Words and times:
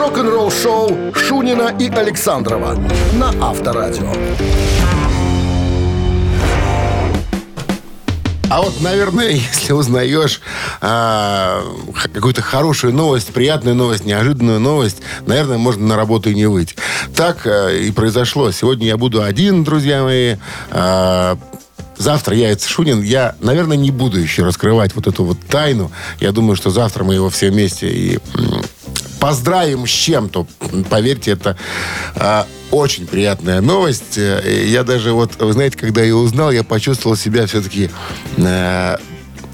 рок-н-ролл-шоу 0.00 1.12
Шунина 1.14 1.76
и 1.78 1.90
Александрова 1.90 2.74
на 3.12 3.34
Авторадио. 3.46 4.10
А 8.48 8.62
вот, 8.62 8.80
наверное, 8.80 9.28
если 9.52 9.74
узнаешь 9.74 10.40
а, 10.80 11.62
какую-то 12.14 12.40
хорошую 12.40 12.94
новость, 12.94 13.34
приятную 13.34 13.76
новость, 13.76 14.06
неожиданную 14.06 14.58
новость, 14.58 15.02
наверное, 15.26 15.58
можно 15.58 15.86
на 15.86 15.96
работу 15.96 16.30
и 16.30 16.34
не 16.34 16.46
выйти. 16.46 16.76
Так 17.14 17.46
а, 17.46 17.68
и 17.68 17.90
произошло. 17.90 18.50
Сегодня 18.52 18.86
я 18.86 18.96
буду 18.96 19.22
один, 19.22 19.64
друзья 19.64 20.02
мои. 20.02 20.36
А, 20.70 21.36
Завтра 21.98 22.34
явится 22.34 22.66
Шунин. 22.66 23.02
Я, 23.02 23.36
наверное, 23.40 23.76
не 23.76 23.90
буду 23.90 24.18
еще 24.18 24.42
раскрывать 24.42 24.94
вот 24.94 25.06
эту 25.06 25.22
вот 25.22 25.36
тайну. 25.50 25.92
Я 26.18 26.32
думаю, 26.32 26.56
что 26.56 26.70
завтра 26.70 27.04
мы 27.04 27.12
его 27.12 27.28
все 27.28 27.50
вместе 27.50 27.90
и 27.90 28.18
поздравим 29.20 29.86
с 29.86 29.90
чем-то. 29.90 30.46
Поверьте, 30.88 31.32
это 31.32 31.56
а, 32.16 32.46
очень 32.70 33.06
приятная 33.06 33.60
новость. 33.60 34.16
Э, 34.16 34.64
Я 34.66 34.82
даже 34.82 35.12
вот, 35.12 35.40
вы 35.40 35.52
знаете, 35.52 35.76
когда 35.76 36.02
я 36.02 36.16
узнал, 36.16 36.50
я 36.50 36.64
почувствовал 36.64 37.16
себя 37.16 37.46
все-таки 37.46 37.90
э, 38.38 38.96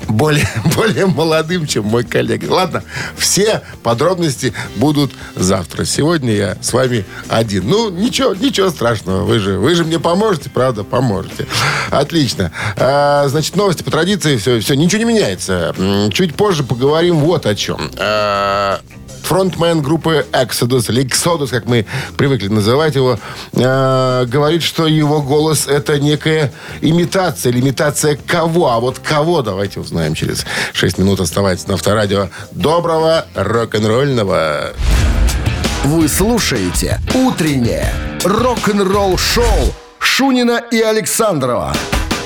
более, 0.08 0.48
более 0.76 1.06
молодым, 1.06 1.66
чем 1.66 1.84
мой 1.86 2.04
коллега. 2.04 2.46
Ладно, 2.50 2.82
все 3.16 3.62
подробности 3.82 4.52
будут 4.76 5.12
завтра. 5.34 5.84
Сегодня 5.84 6.32
я 6.32 6.56
с 6.60 6.72
вами 6.72 7.04
один. 7.28 7.68
Ну, 7.68 7.90
ничего, 7.90 8.34
ничего 8.34 8.70
страшного. 8.70 9.24
Вы 9.24 9.38
же, 9.38 9.58
вы 9.58 9.74
же 9.74 9.84
мне 9.84 9.98
поможете, 9.98 10.50
правда? 10.50 10.84
Поможете. 10.84 11.46
Отлично. 11.90 12.52
А, 12.76 13.26
значит, 13.28 13.56
новости 13.56 13.82
по 13.82 13.90
традиции. 13.90 14.36
Все, 14.36 14.60
все, 14.60 14.74
ничего 14.74 14.98
не 14.98 15.12
меняется. 15.12 15.74
Чуть 16.12 16.34
позже 16.34 16.62
поговорим 16.62 17.16
вот 17.16 17.46
о 17.46 17.54
чем. 17.54 17.90
А, 17.98 18.80
фронтмен 19.26 19.82
группы 19.82 20.24
Exodus, 20.32 20.90
или 20.90 21.04
Exodus, 21.04 21.48
как 21.48 21.66
мы 21.66 21.84
привыкли 22.16 22.48
называть 22.48 22.94
его, 22.94 23.18
э, 23.52 24.24
говорит, 24.26 24.62
что 24.62 24.86
его 24.86 25.20
голос 25.20 25.66
это 25.66 25.98
некая 25.98 26.52
имитация. 26.80 27.50
Или 27.50 27.60
имитация 27.60 28.16
кого? 28.26 28.70
А 28.70 28.80
вот 28.80 29.00
кого? 29.00 29.42
Давайте 29.42 29.80
узнаем 29.80 30.14
через 30.14 30.46
6 30.72 30.98
минут. 30.98 31.20
Оставайтесь 31.20 31.66
на 31.66 31.74
Авторадио. 31.74 32.28
Доброго 32.52 33.26
рок-н-ролльного. 33.34 34.72
Вы 35.84 36.08
слушаете 36.08 37.00
«Утреннее 37.14 37.92
рок-н-ролл-шоу» 38.24 39.74
Шунина 39.98 40.62
и 40.70 40.80
Александрова 40.80 41.74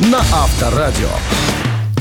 на 0.01 0.19
Авторадио. 0.19 1.09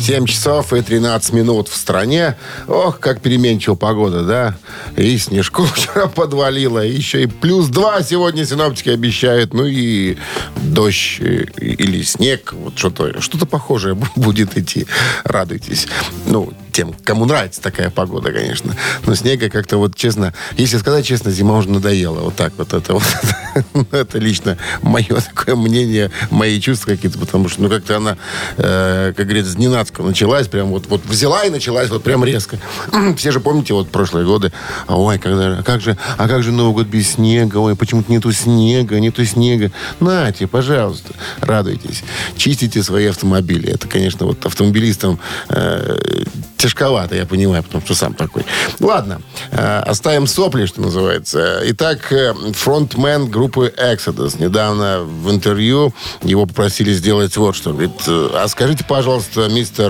7 0.09 0.25
часов 0.25 0.73
и 0.73 0.81
13 0.81 1.33
минут 1.33 1.67
в 1.67 1.75
стране. 1.75 2.35
Ох, 2.67 2.99
как 2.99 3.21
переменчива 3.21 3.75
погода, 3.75 4.23
да? 4.23 4.57
И 4.97 5.16
снежку 5.19 5.66
вчера 5.75 6.07
подвалило. 6.07 6.83
и 6.83 6.91
Еще 6.95 7.23
и 7.23 7.25
плюс 7.27 7.67
2 7.67 8.01
сегодня 8.01 8.43
синоптики 8.43 8.89
обещают. 8.89 9.53
Ну 9.53 9.67
и 9.67 10.17
дождь 10.63 11.17
э, 11.19 11.45
или 11.59 12.01
снег. 12.01 12.53
Вот 12.53 12.75
что-то 12.75 13.21
что 13.21 13.38
похожее 13.45 13.93
бу- 13.93 14.07
будет 14.16 14.57
идти. 14.57 14.88
Радуйтесь. 15.25 15.88
Ну, 16.25 16.53
тем, 16.80 16.95
кому 17.03 17.25
нравится 17.25 17.61
такая 17.61 17.89
погода, 17.89 18.31
конечно. 18.31 18.73
Но 19.05 19.13
снега 19.13 19.49
как-то 19.49 19.75
вот, 19.75 19.95
честно, 19.95 20.33
если 20.55 20.77
сказать 20.77 21.05
честно, 21.05 21.30
зима 21.30 21.58
уже 21.58 21.69
надоела. 21.69 22.22
Вот 22.22 22.38
так 22.38 22.53
вот 22.58 22.73
это 22.73 22.94
вот. 22.94 23.03
Это 23.91 24.17
лично 24.17 24.58
мое 24.81 25.19
такое 25.19 25.57
мнение, 25.57 26.09
мои 26.30 26.57
чувства 26.61 26.91
какие-то, 26.91 27.19
потому 27.19 27.50
что, 27.50 27.63
ну, 27.63 27.69
как-то 27.69 27.97
она, 27.97 28.17
э, 28.55 29.11
как 29.13 29.25
говорится, 29.25 29.52
зненацко 29.52 30.03
началась, 30.03 30.47
прям 30.47 30.67
вот, 30.67 30.85
вот 30.88 31.03
взяла 31.05 31.44
и 31.44 31.50
началась 31.50 31.89
вот 31.89 32.03
прям 32.03 32.23
резко. 32.23 32.57
Все 33.17 33.31
же 33.31 33.41
помните 33.41 33.73
вот 33.73 33.89
прошлые 33.89 34.25
годы, 34.25 34.53
а, 34.88 34.97
ой, 34.97 35.19
когда, 35.19 35.57
а 35.57 35.63
как 35.63 35.81
же, 35.81 35.97
а 36.17 36.30
как 36.30 36.44
же 36.44 36.53
Новый 36.53 36.73
год 36.73 36.88
без 36.88 37.09
снега, 37.11 37.57
ой, 37.57 37.75
почему-то 37.75 38.09
нету 38.09 38.31
снега, 38.31 39.02
нету 39.02 39.25
снега. 39.25 39.69
Нате, 40.00 40.47
пожалуйста, 40.47 41.13
радуйтесь, 41.41 42.03
чистите 42.38 42.81
свои 42.84 43.07
автомобили. 43.07 43.69
Это, 43.69 43.88
конечно, 43.90 44.25
вот 44.25 44.46
автомобилистам 44.46 45.19
э, 45.50 46.23
тяжковато, 46.69 47.16
я 47.16 47.25
понимаю, 47.25 47.63
потому 47.63 47.84
что 47.85 47.96
сам 47.96 48.13
такой. 48.13 48.44
Ладно, 48.80 49.22
э, 49.52 49.80
оставим 49.88 50.28
сопли, 50.28 50.66
что 50.66 50.81
называется. 50.81 51.62
Итак, 51.66 52.12
э, 52.12 52.34
фронтмен 52.53 53.30
группы 53.30 53.74
Exodus 53.78 54.41
недавно 54.41 55.00
в 55.02 55.31
интервью 55.31 55.94
его 56.24 56.46
попросили 56.46 56.94
сделать 56.94 57.38
вот 57.38 57.56
что. 57.56 57.72
Говорит, 57.72 57.91
э, 58.08 58.29
а 58.34 58.47
скажите, 58.47 58.85
пожалуйста, 58.88 59.50
мистер 59.50 59.90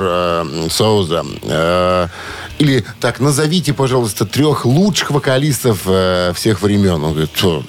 Соуза, 0.70 1.26
или 2.60 2.84
так, 3.00 3.22
назовите, 3.22 3.74
пожалуйста, 3.74 4.26
трех 4.26 4.66
лучших 4.66 5.12
вокалистов 5.12 5.82
э, 5.86 6.34
всех 6.36 6.62
времен. 6.62 7.04
Он 7.04 7.12
говорит, 7.12 7.32
«Что? 7.34 7.64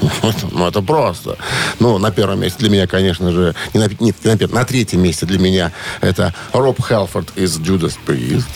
ну 0.52 0.66
это 0.66 0.80
просто. 0.80 1.36
Ну, 1.80 1.98
на 1.98 2.12
первом 2.12 2.40
месте 2.40 2.60
для 2.60 2.70
меня, 2.70 2.86
конечно 2.86 3.32
же, 3.32 3.54
не 3.74 3.80
на, 3.80 3.88
нет, 4.00 4.16
не 4.24 4.30
на 4.30 4.38
первом, 4.38 4.54
на 4.54 4.64
третьем 4.64 5.02
месте 5.02 5.26
для 5.26 5.40
меня 5.40 5.72
это 6.00 6.32
Роб 6.52 6.80
Хелфорд 6.80 7.36
из 7.36 7.58
Judas 7.58 7.96
Priest. 8.06 8.46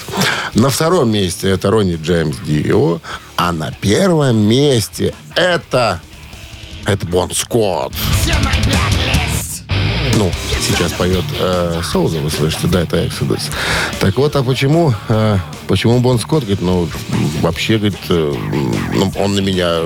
На 0.55 0.71
втором 0.71 1.11
месте 1.11 1.51
это 1.51 1.71
Ронни 1.71 1.99
Джеймс 2.01 2.37
Дио. 2.39 3.01
А 3.37 3.53
на 3.53 3.73
первом 3.73 4.37
месте 4.37 5.15
это... 5.35 6.01
Это 6.85 7.07
Бон 7.07 7.31
Скотт. 7.33 7.93
Ну, 10.19 10.31
сейчас 10.61 10.93
поет 10.93 11.25
э, 11.39 11.81
Соуза, 11.85 12.19
вы 12.19 12.31
слышите, 12.31 12.67
да, 12.67 12.83
это 12.83 13.05
Exodus. 13.05 13.51
Так 14.01 14.17
вот, 14.17 14.37
а 14.37 14.43
почему, 14.43 14.95
э, 15.09 15.39
почему 15.67 16.01
Бон 16.01 16.19
Скотт, 16.19 16.45
говорит, 16.45 16.61
ну, 16.61 16.89
вообще, 17.41 17.79
говорит, 17.79 17.99
э, 18.09 18.35
ну, 18.95 19.13
он 19.17 19.35
на 19.35 19.41
меня 19.41 19.81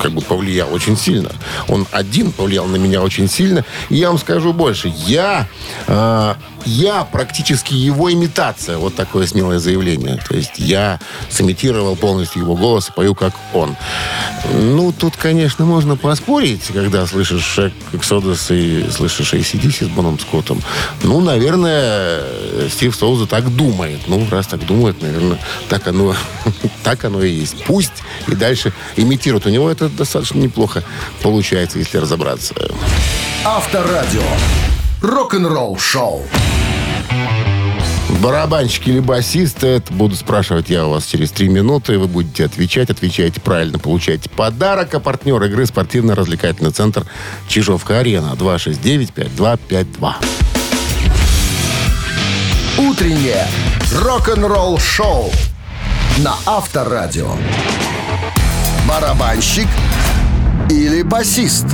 как 0.00 0.12
бы 0.12 0.22
повлиял 0.22 0.72
очень 0.72 0.96
сильно. 0.96 1.30
Он 1.68 1.86
один 1.90 2.32
повлиял 2.32 2.66
на 2.66 2.76
меня 2.76 3.02
очень 3.02 3.28
сильно. 3.28 3.64
И 3.90 3.96
я 3.96 4.08
вам 4.08 4.18
скажу 4.18 4.52
больше. 4.52 4.92
Я, 5.06 5.46
э, 5.86 6.34
я 6.64 7.04
практически 7.04 7.74
его 7.74 8.12
имитация. 8.12 8.78
Вот 8.78 8.94
такое 8.94 9.26
смелое 9.26 9.58
заявление. 9.58 10.18
То 10.28 10.34
есть 10.34 10.52
я 10.56 10.98
сымитировал 11.28 11.96
полностью 11.96 12.42
его 12.42 12.56
голос 12.56 12.88
и 12.88 12.92
пою, 12.92 13.14
как 13.14 13.34
он. 13.52 13.76
Ну, 14.52 14.92
тут, 14.92 15.16
конечно, 15.16 15.64
можно 15.64 15.96
поспорить, 15.96 16.64
когда 16.72 17.06
слышишь 17.06 17.58
Exodus 17.92 18.54
и 18.54 18.90
слышишь 18.90 19.34
ACDC 19.34 19.86
с 19.86 19.88
Боном 19.88 20.18
Скоттом. 20.18 20.60
Ну, 21.02 21.20
наверное, 21.20 22.22
Стив 22.68 22.94
Соуза 22.94 23.26
так 23.26 23.54
думает. 23.54 24.00
Ну, 24.06 24.26
раз 24.30 24.46
так 24.46 24.64
думает, 24.66 25.00
наверное, 25.02 25.38
так 25.68 25.86
оно, 25.88 26.14
так 26.82 27.04
оно 27.04 27.22
и 27.22 27.30
есть. 27.30 27.64
Пусть 27.64 28.02
и 28.26 28.34
дальше 28.34 28.72
имитирует. 28.96 29.46
У 29.46 29.50
него 29.50 29.70
это 29.70 29.88
достаточно 29.88 30.38
неплохо 30.38 30.82
получается, 31.22 31.78
если 31.78 31.98
разобраться. 31.98 32.54
Авторадио. 33.44 34.22
Рок-н-ролл-шоу. 35.02 36.22
Барабанщик 38.20 38.88
или 38.88 39.00
басист, 39.00 39.64
это 39.64 39.90
буду 39.94 40.14
спрашивать 40.14 40.68
я 40.68 40.86
у 40.86 40.90
вас 40.90 41.06
через 41.06 41.30
три 41.30 41.48
минуты. 41.48 41.98
Вы 41.98 42.06
будете 42.06 42.44
отвечать, 42.44 42.90
отвечаете 42.90 43.40
правильно, 43.40 43.78
получаете 43.78 44.28
подарок. 44.28 44.94
А 44.94 45.00
партнер 45.00 45.42
игры 45.44 45.64
спортивно-развлекательный 45.64 46.70
центр 46.70 47.06
Чижовка-Арена. 47.48 48.36
269-5252. 48.38 50.14
Утреннее 52.76 53.46
рок-н-ролл-шоу 53.94 55.32
на 56.18 56.34
Авторадио. 56.44 57.32
Барабанщик 58.86 59.68
или 60.68 61.00
басист? 61.00 61.66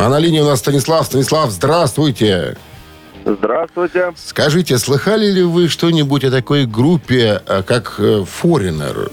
А 0.00 0.08
на 0.08 0.18
линии 0.18 0.40
у 0.40 0.46
нас 0.46 0.60
Станислав. 0.60 1.04
Станислав, 1.04 1.50
здравствуйте. 1.50 2.56
Здравствуйте. 3.26 4.14
Скажите, 4.16 4.78
слыхали 4.78 5.26
ли 5.26 5.42
вы 5.42 5.68
что-нибудь 5.68 6.24
о 6.24 6.30
такой 6.30 6.64
группе, 6.64 7.42
э, 7.46 7.62
как 7.62 7.96
э, 7.98 8.24
Foreigner? 8.42 9.12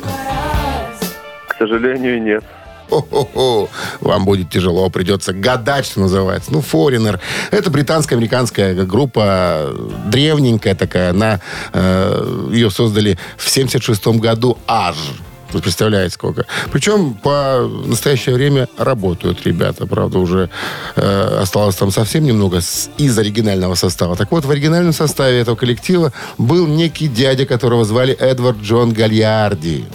К 1.49 1.57
сожалению, 1.59 2.23
нет. 2.23 2.41
Хо-хо-хо. 2.89 3.67
Вам 3.99 4.23
будет 4.23 4.49
тяжело, 4.49 4.89
придется 4.89 5.33
гадать, 5.33 5.85
что 5.87 5.99
называется. 5.99 6.53
Ну, 6.53 6.59
Foreigner. 6.59 7.19
Это 7.51 7.69
британско-американская 7.69 8.73
группа, 8.85 9.73
древненькая 10.05 10.73
такая. 10.73 11.09
Она, 11.09 11.41
э, 11.73 12.47
ее 12.53 12.69
создали 12.71 13.19
в 13.35 13.49
76 13.49 14.07
году 14.19 14.57
аж. 14.67 14.95
Вы 15.53 15.61
представляете, 15.61 16.13
сколько. 16.13 16.45
Причем 16.71 17.13
по 17.13 17.67
настоящее 17.85 18.35
время 18.35 18.67
работают 18.77 19.45
ребята. 19.45 19.85
Правда, 19.87 20.19
уже 20.19 20.49
э, 20.95 21.39
осталось 21.41 21.75
там 21.75 21.89
совсем 21.91 22.25
немного 22.25 22.59
с- 22.61 22.89
из 22.97 23.17
оригинального 23.17 23.75
состава. 23.75 24.15
Так 24.17 24.31
вот, 24.31 24.43
в 24.45 24.51
оригинальном 24.51 24.91
составе 24.93 25.39
этого 25.39 25.55
коллектива 25.55 26.11
был 26.37 26.67
некий 26.67 27.07
дядя, 27.07 27.45
которого 27.45 27.85
звали 27.85 28.13
Эдвард 28.13 28.57
Джон 28.61 28.91
Гальярди. 28.91 29.85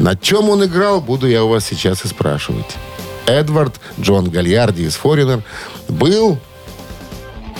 На 0.00 0.16
чем 0.16 0.48
он 0.50 0.64
играл, 0.64 1.00
буду 1.00 1.28
я 1.28 1.44
у 1.44 1.48
вас 1.48 1.64
сейчас 1.64 2.04
и 2.04 2.08
спрашивать. 2.08 2.66
Эдвард 3.26 3.74
Джон 4.00 4.28
Гальярди 4.28 4.82
из 4.82 4.98
Foreigner 5.02 5.42
был... 5.88 6.38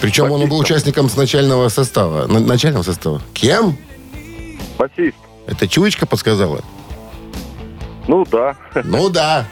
Причем 0.00 0.30
он 0.32 0.48
был 0.48 0.58
участником 0.58 1.08
с 1.08 1.16
начального 1.16 1.68
состава. 1.68 2.26
На- 2.26 2.40
начального 2.40 2.82
состава. 2.82 3.22
Кем? 3.32 3.78
Басист. 4.76 5.16
Это 5.46 5.68
чуечка 5.68 6.06
подсказала? 6.06 6.60
Ну 8.08 8.24
да. 8.30 8.56
Ну 8.84 9.08
да. 9.08 9.46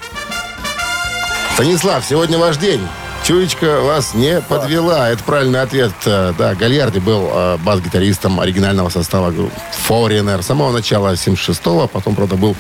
Станислав, 1.55 2.05
сегодня 2.05 2.39
ваш 2.39 2.57
день. 2.57 2.81
Чуечка 3.25 3.81
вас 3.83 4.15
не 4.15 4.41
подвела. 4.41 5.09
Это 5.11 5.23
правильный 5.23 5.61
ответ. 5.61 5.93
Э, 6.07 6.33
Да, 6.37 6.55
Гальярди 6.55 6.99
был 6.99 7.31
э, 7.33 7.57
бас-гитаристом 7.59 8.41
оригинального 8.41 8.89
состава 8.89 9.31
группы 9.31 9.55
Foreigner 9.89 10.43
с 10.43 10.47
самого 10.47 10.73
начала 10.73 11.13
76-го, 11.13 11.83
а 11.85 11.87
потом, 11.87 12.17
правда, 12.17 12.35
был 12.37 12.57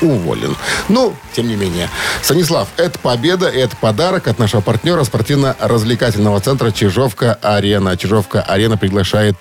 уволен. 0.00 0.56
Ну, 0.88 1.14
тем 1.32 1.48
не 1.48 1.56
менее. 1.56 1.88
Станислав, 2.22 2.68
это 2.76 2.98
победа, 2.98 3.48
это 3.48 3.76
подарок 3.76 4.28
от 4.28 4.38
нашего 4.38 4.60
партнера 4.60 5.04
спортивно-развлекательного 5.04 6.40
центра 6.40 6.70
Чижовка-Арена. 6.70 7.96
Чижовка-Арена 7.96 8.76
приглашает, 8.76 9.36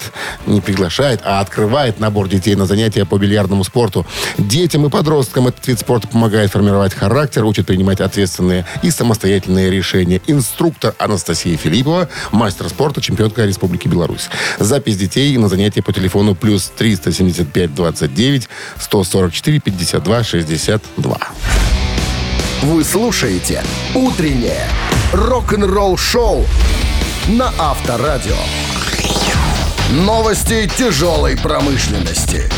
не 0.46 0.62
приглашает, 0.62 1.22
а 1.24 1.40
открывает 1.40 2.00
набор 2.00 2.28
детей 2.28 2.56
на 2.56 2.66
занятия 2.66 3.06
по 3.06 3.18
бильярдному 3.18 3.64
спорту. 3.64 4.06
Детям 4.38 4.86
и 4.86 4.90
подросткам 4.90 5.48
этот 5.48 5.68
вид 5.68 5.80
спорта 5.80 6.08
помогает 6.08 6.52
формировать 6.52 6.94
характер, 6.94 7.46
учит 7.46 7.68
принимать 7.68 8.02
ответственные 8.02 8.66
и 8.82 8.92
самостоятельные 8.92 9.70
решения. 9.70 10.22
Инструктор 10.28 10.94
Анастасия 10.98 11.58
Филиппова, 11.58 12.10
мастер 12.32 12.70
спорта, 12.70 13.02
чемпионка 13.02 13.46
Республики 13.46 13.88
Беларусь. 13.88 14.30
Запись 14.60 14.98
детей 14.98 15.36
на 15.38 15.48
занятия 15.48 15.82
по 15.82 15.94
телефону 15.94 16.36
плюс 16.36 16.72
375 16.78 17.74
29 17.74 18.50
144 18.80 19.60
52 19.60 20.24
62. 20.50 21.16
Вы 22.63 22.84
слушаете 22.84 23.63
«Утреннее 23.94 24.68
рок-н-ролл-шоу» 25.13 26.44
на 27.28 27.54
Авторадио. 27.60 28.36
Новости 29.92 30.68
тяжелой 30.75 31.38
промышленности. 31.38 32.50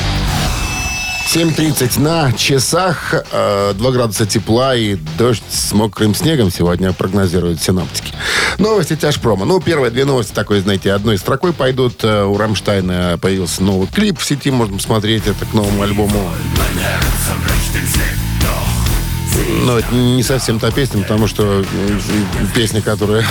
7.30 1.34 1.98
на 2.02 2.34
часах, 2.34 3.14
э, 3.32 3.74
2 3.74 3.92
градуса 3.92 4.26
тепла 4.26 4.76
и 4.76 4.96
дождь 5.18 5.42
с 5.50 5.72
мокрым 5.72 6.14
снегом 6.14 6.52
сегодня 6.52 6.92
прогнозируют 6.92 7.62
синоптики. 7.62 8.14
Новости 8.58 8.98
тяжпрома. 8.98 9.46
Ну, 9.46 9.62
первые 9.62 9.92
две 9.92 10.04
новости 10.04 10.34
такой, 10.34 10.60
знаете, 10.60 10.92
одной 10.92 11.18
строкой 11.18 11.54
пойдут. 11.54 12.04
Э, 12.04 12.26
У 12.26 12.38
Рамштайна 12.38 13.18
появился 13.22 13.64
новый 13.64 13.88
клип 13.88 14.20
в 14.20 14.26
сети, 14.26 14.52
можно 14.52 14.76
посмотреть 14.76 15.26
это 15.26 15.46
к 15.46 15.54
новому 15.54 15.84
альбому. 15.84 16.20
Но 19.64 19.80
это 19.80 19.94
не 19.94 20.24
совсем 20.24 20.60
та 20.60 20.72
песня, 20.72 21.02
потому 21.02 21.28
что 21.28 21.64
песня, 22.56 22.82
которая, 22.82 23.26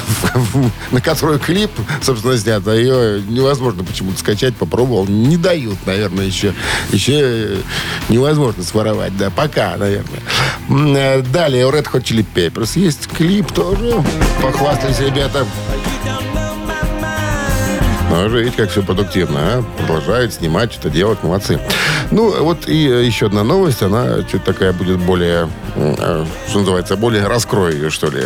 на 0.91 1.01
которую 1.01 1.39
клип, 1.39 1.71
собственно, 2.03 2.37
снят, 2.37 2.67
а 2.67 2.75
ее 2.75 3.23
невозможно 3.23 3.85
почему-то 3.85 4.19
скачать, 4.19 4.55
попробовал. 4.57 5.07
Не 5.07 5.37
дают, 5.37 5.79
наверное, 5.87 6.27
еще. 6.27 6.55
Еще 6.93 7.59
невозможно 8.09 8.63
своровать, 8.63 9.17
да, 9.17 9.31
пока, 9.31 9.77
наверное. 9.77 10.21
Э, 10.69 11.23
Далее 11.23 11.67
у 11.67 11.71
Red 11.71 11.91
Hot 11.93 12.03
Chili 12.03 12.25
Peppers 12.35 12.79
есть 12.79 13.07
клип 13.09 13.53
тоже. 13.53 14.03
Похвастались 14.43 15.01
ребята. 15.01 15.47
Ну, 18.11 18.27
уже 18.27 18.41
видите, 18.41 18.57
как 18.57 18.71
все 18.71 18.83
продуктивно, 18.83 19.39
а? 19.41 19.65
Продолжают 19.79 20.35
снимать, 20.35 20.73
что-то 20.73 20.91
делать, 20.91 21.23
молодцы. 21.23 21.61
Ну, 22.11 22.43
вот 22.43 22.69
и 22.69 22.89
э, 22.89 23.05
еще 23.05 23.27
одна 23.27 23.45
новость, 23.45 23.83
она 23.83 24.25
чуть 24.25 24.43
такая 24.43 24.73
будет 24.73 24.99
более, 24.99 25.49
э, 25.77 26.25
что 26.49 26.59
называется, 26.59 26.97
более 26.97 27.29
раскрою 27.29 27.73
ее, 27.73 27.91
что 27.91 28.11
ли. 28.11 28.25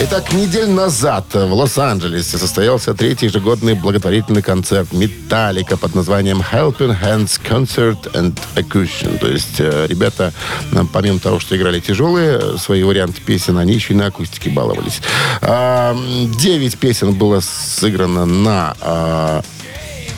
Итак, 0.00 0.32
неделю 0.32 0.70
назад 0.70 1.24
в 1.34 1.52
Лос-Анджелесе 1.52 2.38
состоялся 2.38 2.94
третий 2.94 3.26
ежегодный 3.26 3.74
благотворительный 3.74 4.42
концерт 4.42 4.92
«Металлика» 4.92 5.76
под 5.76 5.96
названием 5.96 6.40
«Helping 6.40 6.96
Hands 7.02 7.40
Concert 7.42 8.12
and 8.12 8.38
Acoustion». 8.54 9.18
То 9.18 9.26
есть 9.26 9.58
э, 9.58 9.86
ребята, 9.88 10.32
э, 10.70 10.84
помимо 10.92 11.18
того, 11.18 11.40
что 11.40 11.56
играли 11.56 11.80
тяжелые 11.80 12.38
э, 12.40 12.56
свои 12.58 12.84
варианты 12.84 13.20
песен, 13.20 13.58
они 13.58 13.74
еще 13.74 13.92
и 13.92 13.96
на 13.96 14.06
акустике 14.06 14.50
баловались. 14.50 15.00
А, 15.42 15.96
Девять 16.38 16.78
песен 16.78 17.14
было 17.14 17.40
сыграно 17.40 18.24
на 18.24 18.76
а, 18.80 19.42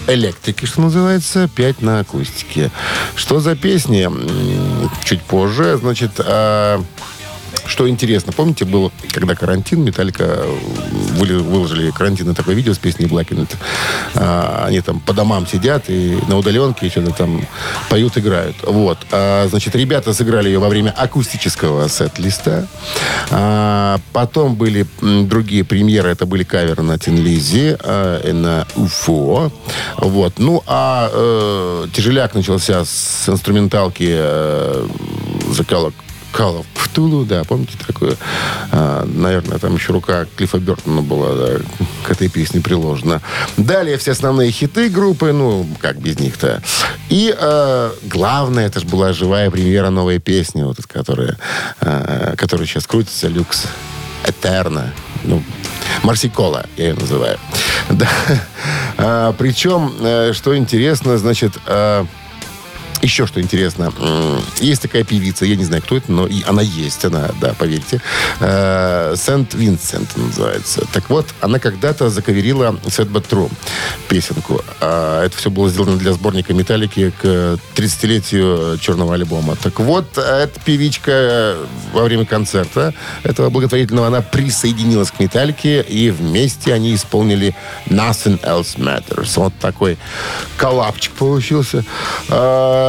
электрике, 0.08 0.66
что 0.66 0.82
называется, 0.82 1.48
5 1.56 1.80
на 1.80 2.00
акустике. 2.00 2.70
Что 3.16 3.40
за 3.40 3.56
песни? 3.56 4.10
Чуть 5.04 5.22
позже. 5.22 5.78
Значит, 5.78 6.12
а, 6.18 6.84
что 7.70 7.88
интересно, 7.88 8.32
помните, 8.32 8.64
был, 8.64 8.92
когда 9.12 9.34
карантин, 9.34 9.82
Металлика 9.82 10.44
выли- 11.16 11.38
выложили 11.38 11.90
карантинное 11.90 12.34
такое 12.34 12.54
видео 12.54 12.74
с 12.74 12.78
песней 12.78 13.06
Blackened. 13.06 13.48
А, 14.14 14.64
они 14.66 14.80
там 14.80 15.00
по 15.00 15.12
домам 15.12 15.46
сидят 15.46 15.84
и 15.88 16.18
на 16.28 16.36
удаленке 16.36 16.90
что-то 16.90 17.12
там 17.12 17.46
поют, 17.88 18.18
играют. 18.18 18.56
Вот. 18.62 18.98
А, 19.12 19.46
значит, 19.48 19.76
ребята 19.76 20.12
сыграли 20.12 20.48
ее 20.48 20.58
во 20.58 20.68
время 20.68 20.90
акустического 20.90 21.88
сет-листа. 21.88 22.66
А, 23.30 23.98
потом 24.12 24.56
были 24.56 24.86
другие 25.00 25.64
премьеры. 25.64 26.10
Это 26.10 26.26
были 26.26 26.42
каверы 26.42 26.82
на 26.82 26.98
Тин 26.98 27.16
Лиззи 27.16 27.76
а, 27.80 28.32
на 28.32 28.66
Уфо. 28.74 29.52
Вот. 29.96 30.38
Ну, 30.38 30.62
а 30.66 31.10
э, 31.12 31.86
тяжеляк 31.92 32.34
начался 32.34 32.84
с 32.84 33.28
инструменталки 33.28 34.08
э, 34.08 34.86
The 35.50 35.66
Call 36.32 36.60
of 36.60 36.66
Cthulhu, 36.74 37.24
да, 37.24 37.44
помните 37.44 37.76
такое? 37.86 38.16
А, 38.72 39.04
наверное, 39.04 39.58
там 39.58 39.74
еще 39.74 39.92
рука 39.92 40.26
Клиффа 40.36 40.58
Бертона 40.58 41.02
была 41.02 41.34
да, 41.34 41.58
к 42.04 42.10
этой 42.10 42.28
песне 42.28 42.60
приложена. 42.60 43.20
Далее 43.56 43.98
все 43.98 44.12
основные 44.12 44.50
хиты 44.50 44.88
группы, 44.88 45.32
ну, 45.32 45.66
как 45.80 45.98
без 45.98 46.18
них-то. 46.18 46.62
И 47.08 47.34
а, 47.36 47.92
главное, 48.04 48.66
это 48.66 48.80
же 48.80 48.86
была 48.86 49.12
живая 49.12 49.50
премьера 49.50 49.90
новой 49.90 50.18
песни, 50.18 50.62
вот, 50.62 50.78
которая, 50.86 51.36
а, 51.80 52.34
которая 52.36 52.66
сейчас 52.66 52.86
крутится, 52.86 53.28
«Люкс 53.28 53.66
Этерна». 54.26 54.92
Ну, 55.24 55.42
Марсикола, 56.02 56.66
я 56.76 56.88
ее 56.88 56.94
называю. 56.94 57.38
Да. 57.90 58.08
А, 58.98 59.32
причем, 59.32 59.92
э, 60.00 60.32
что 60.32 60.56
интересно, 60.56 61.18
значит, 61.18 61.54
а, 61.66 62.06
еще 63.02 63.26
что 63.26 63.40
интересно, 63.40 63.92
есть 64.60 64.82
такая 64.82 65.04
певица, 65.04 65.44
я 65.44 65.56
не 65.56 65.64
знаю, 65.64 65.82
кто 65.82 65.96
это, 65.96 66.12
но 66.12 66.26
и 66.26 66.42
она 66.46 66.62
есть, 66.62 67.04
она, 67.04 67.30
да, 67.40 67.54
поверьте. 67.58 68.00
Э, 68.40 69.14
Сент-Винсент 69.16 70.16
называется. 70.16 70.86
Так 70.92 71.08
вот, 71.10 71.26
она 71.40 71.58
когда-то 71.58 72.06
Sad 72.06 73.10
But 73.10 73.28
True 73.28 73.50
песенку. 74.08 74.62
А 74.80 75.24
это 75.24 75.36
все 75.36 75.50
было 75.50 75.68
сделано 75.68 75.96
для 75.96 76.12
сборника 76.12 76.52
«Металлики» 76.52 77.12
к 77.20 77.58
30-летию 77.74 78.78
черного 78.78 79.14
альбома. 79.14 79.56
Так 79.56 79.80
вот, 79.80 80.18
эта 80.18 80.60
певичка 80.60 81.56
во 81.92 82.04
время 82.04 82.26
концерта 82.26 82.94
этого 83.22 83.50
благотворительного, 83.50 84.08
она 84.08 84.20
присоединилась 84.20 85.10
к 85.10 85.20
«Металлике», 85.20 85.82
и 85.82 86.10
вместе 86.10 86.74
они 86.74 86.94
исполнили 86.94 87.54
«Nothing 87.86 88.40
Else 88.42 88.76
Matters». 88.76 89.32
Вот 89.36 89.54
такой 89.60 89.98
коллапчик 90.56 91.12
получился. 91.12 91.84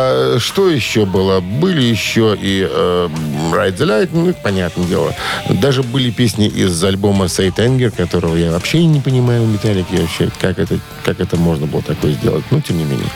А, 0.02 0.40
что 0.40 0.70
еще 0.70 1.06
было? 1.06 1.40
Были 1.40 1.82
еще 1.82 2.36
и 2.40 2.68
э, 2.70 3.10
Ride 3.52 3.78
the 3.78 3.86
Light, 3.86 4.10
ну, 4.12 4.34
понятное 4.34 4.86
дело. 4.88 5.14
Даже 5.50 5.84
были 5.84 6.10
песни 6.10 6.48
из 6.48 6.84
альбома 6.84 7.26
Say 7.26 7.54
Anger, 7.56 7.92
которого 7.92 8.36
я 8.36 8.52
вообще 8.52 8.86
не 8.86 9.00
понимаю 9.00 9.44
в 9.44 9.54
«Металлике» 9.54 10.02
вообще, 10.02 10.30
как 10.40 10.58
это, 10.58 10.80
как 11.04 11.20
это 11.20 11.38
можно 11.38 11.68
было 11.68 11.84
такое 11.84 12.14
сделать. 12.14 12.44
Ну, 12.50 12.62
тем 12.62 12.78
не 12.78 12.84
менее. 12.84 13.10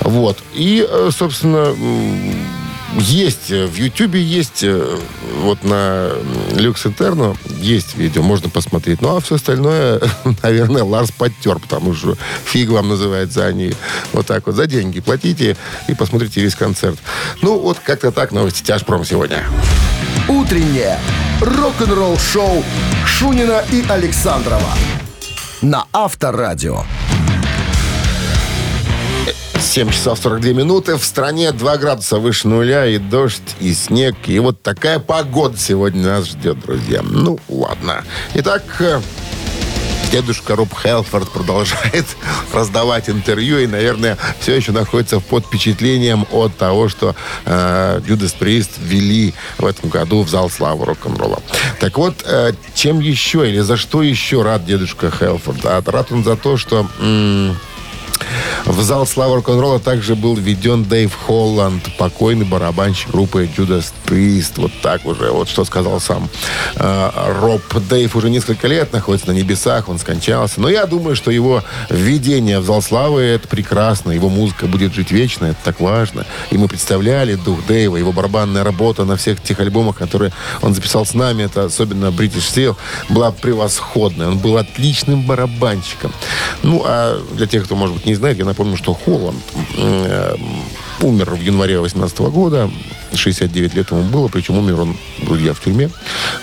Вот. 0.00 0.38
И, 0.54 0.86
э, 0.88 1.10
собственно, 1.16 1.72
есть 2.96 3.50
э, 3.50 3.66
в 3.66 3.76
Ютьюбе, 3.76 4.22
есть 4.22 4.62
э, 4.62 4.98
вот 5.42 5.62
на 5.64 6.12
Люкс 6.52 6.86
Интерно 6.86 7.36
есть 7.58 7.96
видео, 7.96 8.22
можно 8.22 8.48
посмотреть. 8.48 9.02
Ну, 9.02 9.16
а 9.16 9.20
все 9.20 9.36
остальное, 9.36 10.00
наверное, 10.42 10.82
Ларс 10.82 11.12
подтер, 11.12 11.58
потому 11.58 11.94
что 11.94 12.16
фиг 12.44 12.70
вам 12.70 12.88
называется 12.88 13.46
они. 13.46 13.74
Вот 14.12 14.26
так 14.26 14.46
вот, 14.46 14.54
за 14.54 14.66
деньги 14.66 15.00
платите 15.00 15.56
и 15.88 15.94
посмотрите 15.94 16.40
весь 16.40 16.54
концерт. 16.54 16.98
Ну, 17.42 17.58
вот 17.58 17.78
как-то 17.82 18.10
так 18.12 18.32
новости 18.32 18.62
Тяжпром 18.62 19.04
сегодня. 19.04 19.44
Утреннее 20.28 20.98
рок-н-ролл-шоу 21.40 22.64
Шунина 23.06 23.62
и 23.72 23.84
Александрова 23.88 24.72
на 25.62 25.86
Авторадио. 25.92 26.84
7 29.66 29.90
часов 29.90 30.18
42 30.20 30.52
минуты. 30.52 30.96
В 30.96 31.04
стране 31.04 31.52
2 31.52 31.76
градуса 31.76 32.18
выше 32.18 32.48
нуля 32.48 32.86
и 32.86 32.98
дождь, 32.98 33.42
и 33.60 33.74
снег. 33.74 34.14
И 34.26 34.38
вот 34.38 34.62
такая 34.62 35.00
погода 35.00 35.58
сегодня 35.58 36.02
нас 36.02 36.28
ждет, 36.28 36.60
друзья. 36.60 37.02
Ну, 37.02 37.38
ладно. 37.48 38.04
Итак, 38.34 38.62
э, 38.78 39.00
дедушка 40.12 40.56
Роб 40.56 40.68
Хелфорд 40.72 41.28
продолжает 41.30 42.06
раздавать 42.54 43.10
интервью 43.10 43.58
и, 43.58 43.66
наверное, 43.66 44.16
все 44.40 44.54
еще 44.54 44.72
находится 44.72 45.20
под 45.20 45.44
впечатлением 45.44 46.26
от 46.30 46.56
того, 46.56 46.88
что 46.88 47.14
э, 47.44 48.00
Judas 48.06 48.34
Priest 48.38 48.70
ввели 48.78 49.34
в 49.58 49.66
этом 49.66 49.90
году 49.90 50.22
в 50.22 50.30
зал 50.30 50.48
славы 50.48 50.86
рок-н-ролла. 50.86 51.42
Так 51.80 51.98
вот, 51.98 52.14
э, 52.24 52.52
чем 52.74 53.00
еще 53.00 53.46
или 53.46 53.58
за 53.60 53.76
что 53.76 54.02
еще 54.02 54.42
рад 54.42 54.64
дедушка 54.64 55.10
Хелфорд? 55.10 55.66
А 55.66 55.82
рад 55.84 56.12
он 56.12 56.24
за 56.24 56.36
то, 56.36 56.56
что... 56.56 56.86
м, 57.00 57.56
В 58.64 58.82
зал 58.82 59.06
славы 59.06 59.36
рок-н-ролла 59.36 59.78
также 59.78 60.14
был 60.14 60.34
введен 60.34 60.84
Дэйв 60.84 61.14
Холланд, 61.14 61.96
покойный 61.96 62.44
барабанщик 62.44 63.10
группы 63.10 63.48
Judas 63.56 63.92
Priest. 64.06 64.52
Вот 64.56 64.72
так 64.82 65.04
уже, 65.06 65.30
вот 65.30 65.48
что 65.48 65.64
сказал 65.64 66.00
сам 66.00 66.28
э, 66.76 67.10
Роб. 67.40 67.62
Дэйв 67.88 68.16
уже 68.16 68.30
несколько 68.30 68.66
лет 68.68 68.92
находится 68.92 69.28
на 69.28 69.32
небесах, 69.32 69.88
он 69.88 69.98
скончался. 69.98 70.60
Но 70.60 70.68
я 70.68 70.86
думаю, 70.86 71.16
что 71.16 71.30
его 71.30 71.62
введение 71.90 72.60
в 72.60 72.64
зал 72.64 72.82
славы 72.82 73.22
это 73.22 73.48
прекрасно. 73.48 74.10
Его 74.12 74.28
музыка 74.28 74.66
будет 74.66 74.94
жить 74.94 75.10
вечно, 75.10 75.46
это 75.46 75.58
так 75.64 75.80
важно. 75.80 76.26
И 76.50 76.58
мы 76.58 76.68
представляли 76.68 77.34
дух 77.34 77.58
Дэйва, 77.66 77.96
его 77.96 78.12
барабанная 78.12 78.64
работа 78.64 79.04
на 79.04 79.16
всех 79.16 79.42
тех 79.42 79.60
альбомах, 79.60 79.96
которые 79.96 80.32
он 80.62 80.74
записал 80.74 81.04
с 81.04 81.14
нами, 81.14 81.44
это 81.44 81.64
особенно 81.64 82.06
British 82.06 82.52
Steel, 82.52 82.76
была 83.08 83.30
превосходная. 83.30 84.28
Он 84.28 84.38
был 84.38 84.56
отличным 84.56 85.22
барабанщиком. 85.22 86.12
Ну, 86.62 86.82
а 86.84 87.20
для 87.34 87.46
тех, 87.46 87.64
кто, 87.64 87.76
может 87.76 87.96
быть, 87.96 88.06
не 88.06 88.14
знает, 88.14 88.36
напомню, 88.46 88.76
что 88.76 88.94
Холланд 88.94 89.42
э, 89.76 90.34
умер 91.02 91.34
в 91.34 91.40
январе 91.40 91.78
18 91.78 92.18
года. 92.20 92.70
69 93.14 93.74
лет 93.74 93.90
ему 93.90 94.02
было, 94.02 94.28
причем 94.28 94.58
умер 94.58 94.80
он, 94.80 94.96
друзья, 95.22 95.52
в 95.52 95.60
тюрьме. 95.60 95.90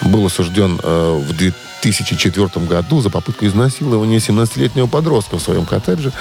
Был 0.02 0.26
осужден 0.26 0.80
э, 0.82 1.24
в 1.28 1.36
2004 1.84 2.66
году 2.66 3.02
за 3.02 3.10
попытку 3.10 3.46
изнасилования 3.46 4.18
17-летнего 4.18 4.88
подростка 4.88 5.38
в 5.38 5.42
своем 5.42 5.66
коттедже. 5.66 6.12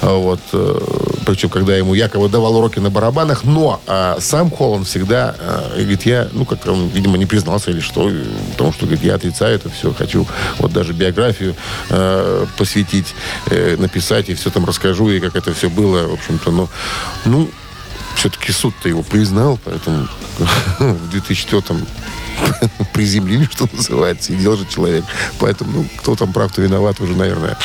А 0.00 0.14
Вот. 0.14 0.40
э, 0.52 0.78
Причем, 1.24 1.48
когда 1.48 1.76
ему 1.76 1.94
якобы 1.94 2.28
давал 2.28 2.56
уроки 2.56 2.78
на 2.80 2.90
барабанах. 2.90 3.44
Но 3.44 3.80
а, 3.86 4.18
сам 4.20 4.50
Холланд 4.50 4.86
всегда 4.86 5.34
э, 5.38 5.78
говорит, 5.78 6.06
я, 6.06 6.28
ну, 6.32 6.44
как-то 6.44 6.72
он, 6.72 6.88
видимо, 6.88 7.16
не 7.18 7.26
признался 7.26 7.70
или 7.70 7.80
что, 7.80 8.10
потому 8.52 8.72
что, 8.72 8.86
говорит, 8.86 9.04
я 9.04 9.14
отрицаю 9.14 9.54
это 9.56 9.70
все, 9.70 9.92
хочу 9.94 10.26
вот 10.58 10.72
даже 10.72 10.92
биографию 10.92 11.54
э, 11.90 12.46
посвятить, 12.58 13.14
э, 13.50 13.76
написать 13.78 14.28
и 14.28 14.34
все 14.34 14.50
там 14.50 14.64
расскажу, 14.64 15.08
и 15.10 15.20
как 15.20 15.36
это 15.36 15.52
все 15.54 15.70
было, 15.70 16.08
в 16.08 16.14
общем-то, 16.14 16.50
ну, 16.50 16.68
ну, 17.24 17.48
все-таки 18.16 18.52
суд-то 18.52 18.88
его 18.88 19.02
признал, 19.02 19.58
поэтому 19.64 20.08
в 20.78 21.10
2004 21.10 21.62
приземлили, 22.92 23.48
что 23.50 23.68
называется, 23.72 24.32
сидел 24.32 24.56
же 24.56 24.66
человек. 24.66 25.04
Поэтому, 25.38 25.72
ну, 25.72 25.86
кто 25.98 26.14
там 26.14 26.32
прав, 26.32 26.52
кто 26.52 26.62
виноват, 26.62 27.00
уже, 27.00 27.14
наверное, 27.14 27.56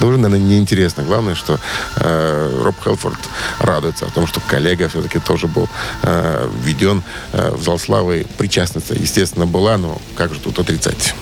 ну, 0.00 0.08
уже, 0.08 0.18
наверное, 0.18 0.44
неинтересно. 0.46 1.02
Главное, 1.02 1.34
что 1.34 1.58
э, 1.96 2.60
Роб 2.62 2.76
Хелфорд 2.82 3.18
радуется 3.58 4.06
о 4.06 4.10
том, 4.10 4.26
что 4.26 4.40
коллега 4.40 4.88
все-таки 4.88 5.18
тоже 5.18 5.46
был 5.46 5.68
э, 6.02 6.48
введен 6.62 7.02
э, 7.32 7.52
в 7.52 7.62
зал 7.62 7.78
славы. 7.78 8.26
Причастность, 8.36 8.90
естественно, 8.90 9.46
была, 9.46 9.78
но 9.78 10.00
как 10.16 10.34
же 10.34 10.40
тут 10.40 10.58
отрицать? 10.58 11.14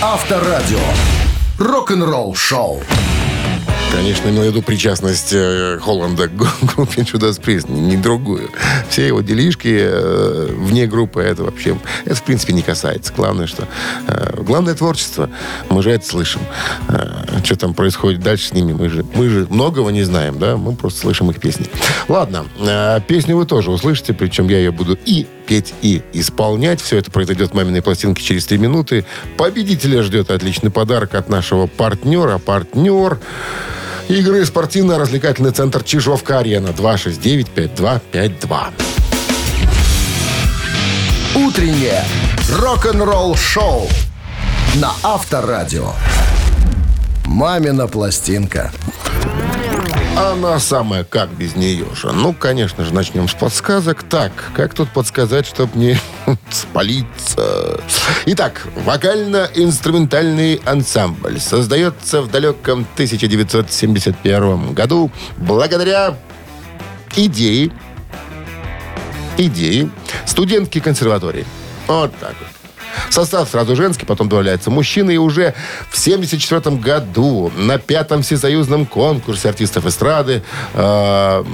Авторадио. 0.00 0.78
Рок-н-ролл 1.58 2.34
шоу. 2.34 2.82
Конечно, 3.90 4.28
имел 4.28 4.42
в 4.42 4.46
виду 4.46 4.62
причастность 4.62 5.32
э, 5.32 5.78
Холланда 5.82 6.28
к 6.28 6.32
группе 6.36 7.02
Judas 7.02 7.40
Priest, 7.40 7.70
не, 7.70 7.96
другую. 7.96 8.50
Все 8.88 9.06
его 9.06 9.22
делишки 9.22 9.76
э, 9.80 10.48
вне 10.52 10.86
группы, 10.86 11.20
это 11.20 11.42
вообще, 11.42 11.76
это 12.04 12.14
в 12.14 12.22
принципе 12.22 12.52
не 12.52 12.62
касается. 12.62 13.12
Главное, 13.16 13.46
что... 13.46 13.66
э, 14.06 14.42
главное 14.42 14.74
творчество. 14.74 15.30
Мы 15.68 15.82
же 15.82 15.90
это 15.90 16.06
слышим. 16.06 16.40
Что 17.44 17.56
там 17.56 17.74
происходит 17.74 18.20
дальше 18.20 18.48
с 18.48 18.52
ними, 18.52 18.72
мы 18.72 18.88
же, 18.88 19.04
мы 19.14 19.28
же 19.28 19.46
многого 19.50 19.90
не 19.90 20.02
знаем, 20.02 20.38
да? 20.38 20.56
Мы 20.56 20.74
просто 20.74 21.00
слышим 21.00 21.30
их 21.30 21.40
песни. 21.40 21.66
Ладно, 22.08 22.44
песню 23.06 23.36
вы 23.36 23.46
тоже 23.46 23.70
услышите, 23.70 24.12
причем 24.12 24.48
я 24.48 24.58
ее 24.58 24.70
буду 24.70 24.98
и 25.04 25.26
петь, 25.46 25.74
и 25.82 26.02
исполнять. 26.12 26.80
Все 26.80 26.98
это 26.98 27.10
произойдет 27.10 27.50
в 27.50 27.54
маминой 27.54 27.82
пластинке 27.82 28.22
через 28.22 28.46
3 28.46 28.58
минуты. 28.58 29.06
Победителя 29.36 30.02
ждет 30.02 30.30
отличный 30.30 30.70
подарок 30.70 31.14
от 31.14 31.28
нашего 31.28 31.66
партнера. 31.66 32.38
Партнер 32.38 33.18
игры 34.08 34.44
спортивно-развлекательный 34.44 35.52
центр 35.52 35.84
Чижовка-Арена. 35.84 36.68
269-5252. 36.68 38.58
Утреннее 41.34 42.02
рок-н-ролл 42.50 43.36
шоу 43.36 43.86
на 44.76 44.92
Авторадио. 45.02 45.92
Мамина 47.26 47.86
пластинка. 47.86 48.72
Она 50.18 50.58
самая, 50.58 51.04
как 51.04 51.30
без 51.30 51.54
нее 51.54 51.86
же? 51.94 52.10
Ну, 52.10 52.32
конечно 52.32 52.84
же, 52.84 52.92
начнем 52.92 53.28
с 53.28 53.34
подсказок. 53.34 54.02
Так, 54.02 54.32
как 54.52 54.74
тут 54.74 54.88
подсказать, 54.90 55.46
чтобы 55.46 55.78
не 55.78 55.96
спалиться? 56.50 57.80
Итак, 58.26 58.66
вокально-инструментальный 58.84 60.60
ансамбль 60.64 61.38
создается 61.38 62.20
в 62.20 62.30
далеком 62.30 62.84
1971 62.94 64.74
году 64.74 65.12
благодаря 65.36 66.16
идее, 67.14 67.70
идее 69.36 69.88
студентки 70.26 70.80
консерватории. 70.80 71.46
Вот 71.86 72.12
так 72.18 72.34
вот. 72.40 72.57
Состав 73.10 73.48
сразу 73.48 73.76
женский, 73.76 74.06
потом 74.06 74.28
добавляется 74.28 74.70
мужчина. 74.70 75.10
И 75.10 75.16
уже 75.16 75.54
в 75.90 75.98
1974 75.98 76.76
году 76.76 77.52
на 77.56 77.78
пятом 77.78 78.22
всесоюзном 78.22 78.86
конкурсе 78.86 79.48
артистов 79.48 79.86
эстрады 79.86 80.42
э, 80.74 81.44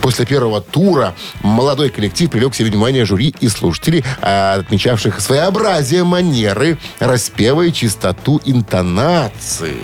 после 0.00 0.26
первого 0.26 0.60
тура 0.60 1.14
молодой 1.42 1.90
коллектив 1.90 2.30
привлек 2.30 2.54
себе 2.54 2.70
внимание 2.70 3.04
жюри 3.04 3.34
и 3.40 3.48
слушателей, 3.48 4.04
э, 4.20 4.54
отмечавших 4.60 5.20
своеобразие 5.20 6.04
манеры, 6.04 6.78
распева 6.98 7.62
и 7.62 7.72
чистоту 7.72 8.40
интонации. 8.44 9.78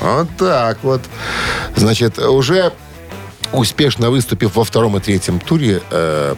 Вот 0.00 0.28
так 0.38 0.78
вот. 0.82 1.02
Значит, 1.74 2.18
уже 2.18 2.72
успешно 3.52 4.10
выступив 4.10 4.56
во 4.56 4.64
втором 4.64 4.96
и 4.96 5.00
третьем 5.00 5.40
туре, 5.40 5.82
э, 5.90 6.34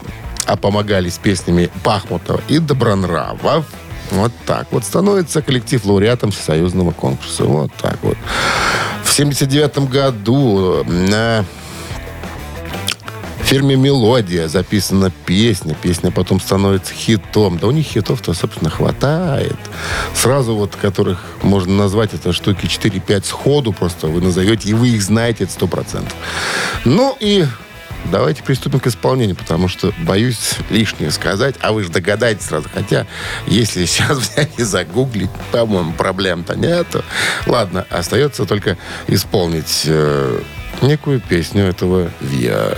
а 0.49 0.57
помогали 0.57 1.11
с 1.11 1.19
песнями 1.19 1.71
Пахмутова 1.85 2.41
и 2.49 2.59
Добронравов. 2.59 3.67
Вот 4.11 4.33
так 4.47 4.69
вот 4.71 4.85
становится 4.85 5.43
коллектив 5.43 5.85
лауреатом 5.85 6.31
всесоюзного 6.31 6.93
конкурса. 6.93 7.45
Вот 7.45 7.71
так 7.75 7.99
вот. 8.03 8.17
В 9.05 9.13
79 9.13 9.91
году 9.91 10.85
на 10.85 11.45
фирме 13.43 13.77
«Мелодия» 13.77 14.49
записана 14.49 15.11
песня. 15.27 15.75
Песня 15.75 16.11
потом 16.11 16.41
становится 16.41 16.95
хитом. 16.95 17.59
Да 17.59 17.67
у 17.67 17.71
них 17.71 17.87
хитов-то, 17.87 18.33
собственно, 18.33 18.71
хватает. 18.71 19.57
Сразу 20.15 20.55
вот, 20.55 20.77
которых 20.77 21.23
можно 21.43 21.77
назвать 21.77 22.15
это 22.15 22.33
штуки 22.33 22.65
4-5 22.65 23.27
сходу 23.27 23.73
просто 23.75 24.07
вы 24.07 24.23
назовете, 24.23 24.71
и 24.71 24.75
вы 24.75 24.89
их 24.89 25.03
знаете, 25.03 25.45
это 25.45 25.67
100%. 25.67 26.05
Ну 26.87 27.15
и 27.21 27.45
давайте 28.07 28.43
приступим 28.43 28.81
к 28.81 28.87
исполнению, 28.87 29.37
потому 29.37 29.69
что 29.69 29.93
боюсь 29.99 30.57
лишнее 30.71 31.11
сказать, 31.11 31.57
а 31.61 31.73
вы 31.73 31.85
же 31.85 31.91
догадаетесь 31.91 32.47
сразу. 32.47 32.69
Хотя, 32.73 33.07
если 33.47 33.85
сейчас 33.85 34.19
взять 34.19 34.51
и 34.59 34.63
загуглить, 34.63 35.31
по-моему, 35.53 35.93
проблем-то 35.93 36.57
нету. 36.57 37.05
Ладно, 37.47 37.87
остается 37.91 38.45
только 38.45 38.77
исполнить 39.07 39.83
э, 39.87 40.41
некую 40.83 41.21
песню 41.21 41.65
этого 41.65 42.11
Виа. 42.21 42.77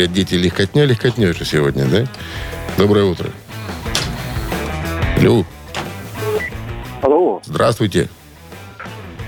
Говорят 0.00 0.12
дети, 0.14 0.34
легкотня, 0.34 0.84
легкотня 0.84 1.32
же 1.34 1.44
сегодня, 1.44 1.84
да? 1.84 2.06
Доброе 2.78 3.04
утро. 3.04 3.28
Алло, 5.18 5.44
Алло, 7.02 7.42
здравствуйте. 7.44 8.08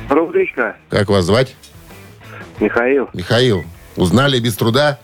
Рубричка, 0.09 0.77
Как 0.89 1.09
вас 1.11 1.27
звать? 1.27 1.55
Михаил. 2.61 3.11
Михаил. 3.13 3.65
Узнали 3.97 4.39
без 4.41 4.57
труда? 4.57 4.99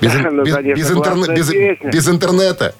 Без, 0.00 0.14
Ну, 0.30 0.44
без- 0.44 0.54
конечно, 0.54 0.76
без 0.80 0.90
интерне- 0.92 1.34
без- 1.34 1.92
без 1.92 2.08
интернета. 2.08 2.74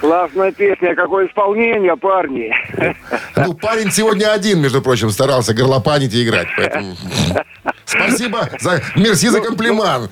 Классная 0.00 0.50
песня, 0.50 0.96
какое 0.96 1.28
исполнение, 1.28 1.96
парни. 1.96 2.50
Ну, 3.36 3.54
парень 3.54 3.92
сегодня 3.92 4.32
один, 4.32 4.60
между 4.60 4.82
прочим, 4.82 5.10
старался 5.10 5.54
горлопанить 5.54 6.12
и 6.14 6.24
играть. 6.24 6.48
Поэтому 6.56 6.96
спасибо 7.84 8.48
за 8.60 8.82
мерси 8.96 9.28
за 9.28 9.40
комплимент. 9.40 10.10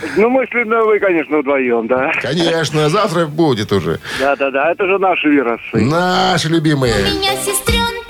Ну, 0.16 0.30
мысленно 0.30 0.82
вы, 0.84 0.98
конечно, 0.98 1.38
вдвоем, 1.38 1.86
да? 1.86 2.12
Конечно, 2.20 2.88
завтра 2.88 3.26
будет 3.26 3.72
уже. 3.72 3.98
Да-да-да, 4.20 4.72
это 4.72 4.86
же 4.86 4.98
наши 4.98 5.28
виросы. 5.28 5.60
Наши 5.74 6.48
любимые. 6.48 6.94
У 6.94 7.18
меня 7.18 7.32
сестренки 7.36 8.05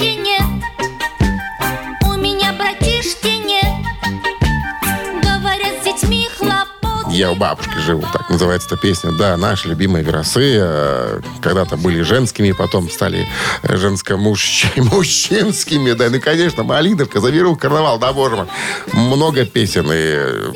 Я 7.17 7.31
у 7.31 7.35
бабушки 7.35 7.79
живу, 7.79 8.05
так 8.13 8.29
называется 8.29 8.69
эта 8.69 8.77
песня. 8.77 9.11
Да, 9.11 9.39
наши 9.39 9.69
любимые 9.69 10.05
веросы 10.05 10.59
э, 10.61 11.21
когда-то 11.41 11.79
были 11.79 12.03
женскими, 12.03 12.53
потом 12.53 12.91
стали 12.91 13.27
женско-мужчинскими. 13.63 15.93
Да, 15.97 16.11
ну, 16.11 16.21
конечно, 16.21 16.63
Малиновка, 16.63 17.21
Завиру, 17.21 17.57
Карнавал, 17.57 17.99
да, 17.99 18.13
боже 18.13 18.37
мой. 18.37 18.47
Много 18.93 19.47
песен 19.47 19.87
и 19.87 19.95
э, 19.95 20.53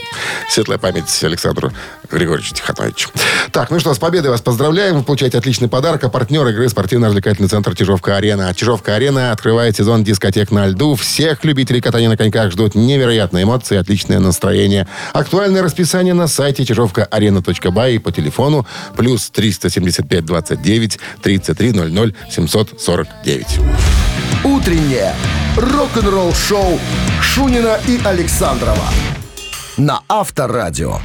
светлая 0.50 0.76
память 0.76 1.24
Александру 1.24 1.72
Григорьевичу 2.10 2.54
Тихоновичу. 2.54 3.10
Так, 3.52 3.70
ну 3.70 3.80
что, 3.80 3.94
с 3.94 3.98
победой 3.98 4.30
вас 4.30 4.40
поздравляем. 4.40 4.96
Вы 4.96 5.02
получаете 5.02 5.38
отличный 5.38 5.68
подарок. 5.68 6.04
А 6.04 6.08
партнер 6.08 6.46
игры 6.48 6.68
спортивно-развлекательный 6.68 7.48
центр 7.48 7.74
«Чижовка-арена». 7.74 8.52
«Чижовка-арена» 8.54 9.32
открывает 9.32 9.76
сезон 9.76 10.04
дискотек 10.04 10.50
на 10.50 10.66
льду. 10.66 10.94
Всех 10.94 11.44
любителей 11.44 11.80
катания 11.80 12.08
на 12.08 12.16
коньках 12.16 12.52
ждут 12.52 12.74
невероятные 12.74 13.44
эмоции 13.44 13.76
отличное 13.76 14.18
настроение. 14.18 14.86
Актуальное 15.12 15.62
расписание 15.62 16.14
на 16.14 16.26
сайте 16.26 16.64
чижовка-арена.бай 16.64 17.94
и 17.94 17.98
по 17.98 18.12
телефону 18.12 18.66
плюс 18.96 19.30
375 19.30 20.24
29 20.24 20.98
33 21.22 21.72
00 21.72 22.14
749. 22.30 23.46
Утреннее 24.44 25.14
рок-н-ролл-шоу 25.56 26.80
Шунина 27.20 27.78
и 27.86 28.00
Александрова 28.04 28.88
на 29.76 30.00
Авторадио. 30.08 30.98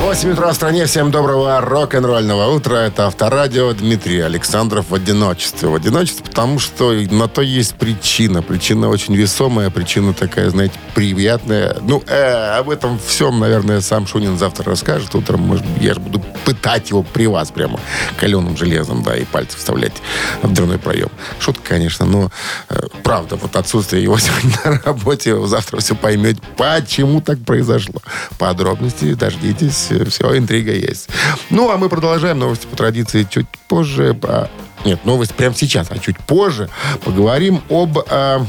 8 0.00 0.32
утра 0.32 0.52
в 0.52 0.54
стране. 0.54 0.86
Всем 0.86 1.10
доброго 1.10 1.60
рок-н-ролльного 1.60 2.50
утра. 2.52 2.86
Это 2.86 3.06
Авторадио. 3.06 3.72
Дмитрий 3.72 4.20
Александров 4.20 4.90
в 4.90 4.94
одиночестве. 4.94 5.68
В 5.68 5.74
одиночестве, 5.74 6.24
потому 6.24 6.58
что 6.58 6.92
на 6.92 7.28
то 7.28 7.42
есть 7.42 7.74
причина. 7.74 8.42
Причина 8.42 8.88
очень 8.88 9.14
весомая, 9.14 9.70
причина 9.70 10.12
такая, 10.12 10.50
знаете, 10.50 10.74
приятная. 10.94 11.76
Ну, 11.80 12.02
э, 12.06 12.58
об 12.58 12.70
этом 12.70 12.98
всем, 12.98 13.38
наверное, 13.38 13.80
сам 13.80 14.06
Шунин 14.06 14.38
завтра 14.38 14.64
расскажет. 14.64 15.14
Утром, 15.14 15.40
может, 15.40 15.64
я 15.80 15.94
же 15.94 16.00
буду 16.00 16.20
пытать 16.44 16.90
его 16.90 17.02
при 17.02 17.26
вас 17.26 17.50
прямо 17.50 17.80
каленым 18.18 18.56
железом, 18.56 19.02
да, 19.02 19.16
и 19.16 19.24
пальцы 19.24 19.56
вставлять 19.56 19.94
в 20.42 20.52
дверной 20.52 20.78
проем. 20.78 21.08
Шутка, 21.40 21.70
конечно, 21.70 22.04
но 22.06 22.30
э, 22.68 22.80
правда, 23.02 23.36
вот 23.36 23.56
отсутствие 23.56 24.02
его 24.02 24.18
сегодня 24.18 24.58
на 24.64 24.80
работе, 24.84 25.46
завтра 25.46 25.80
все 25.80 25.94
поймете, 25.94 26.40
почему 26.56 27.20
так 27.20 27.38
произошло. 27.44 28.00
Подробности 28.38 29.14
дождитесь, 29.14 29.83
все, 29.88 30.36
интрига 30.36 30.72
есть. 30.72 31.08
Ну, 31.50 31.70
а 31.70 31.76
мы 31.76 31.88
продолжаем 31.88 32.38
новости 32.38 32.66
по 32.66 32.76
традиции 32.76 33.26
чуть 33.28 33.46
позже. 33.68 34.16
А, 34.22 34.48
Нет, 34.84 35.04
новость 35.04 35.34
прямо 35.34 35.54
сейчас, 35.54 35.88
а 35.90 35.98
чуть 35.98 36.18
позже 36.18 36.68
поговорим 37.04 37.62
об... 37.68 37.98
а, 38.08 38.46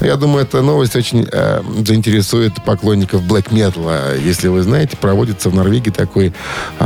я 0.00 0.16
думаю, 0.16 0.44
эта 0.44 0.62
новость 0.62 0.94
очень 0.96 1.26
э, 1.30 1.62
заинтересует 1.84 2.62
поклонников 2.64 3.22
Black 3.22 3.50
Metal. 3.50 4.20
Если 4.20 4.48
вы 4.48 4.62
знаете, 4.62 4.96
проводится 4.96 5.50
в 5.50 5.54
Норвегии 5.54 5.90
такой 5.90 6.32
э, 6.78 6.82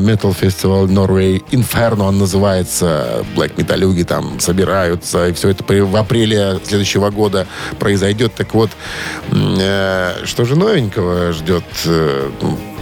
Metal 0.00 0.36
Festival 0.38 0.86
Norway 0.86 1.42
Inferno, 1.50 2.08
он 2.08 2.18
называется. 2.18 3.24
Black 3.34 3.56
Metalюги 3.56 4.04
там 4.04 4.38
собираются, 4.40 5.28
и 5.28 5.32
все 5.32 5.50
это 5.50 5.64
в 5.64 5.96
апреле 5.96 6.60
следующего 6.64 7.10
года 7.10 7.46
произойдет. 7.78 8.34
Так 8.34 8.54
вот, 8.54 8.70
э, 9.32 10.24
что 10.24 10.44
же 10.44 10.56
новенького 10.56 11.32
ждет 11.32 11.64
э, 11.86 12.30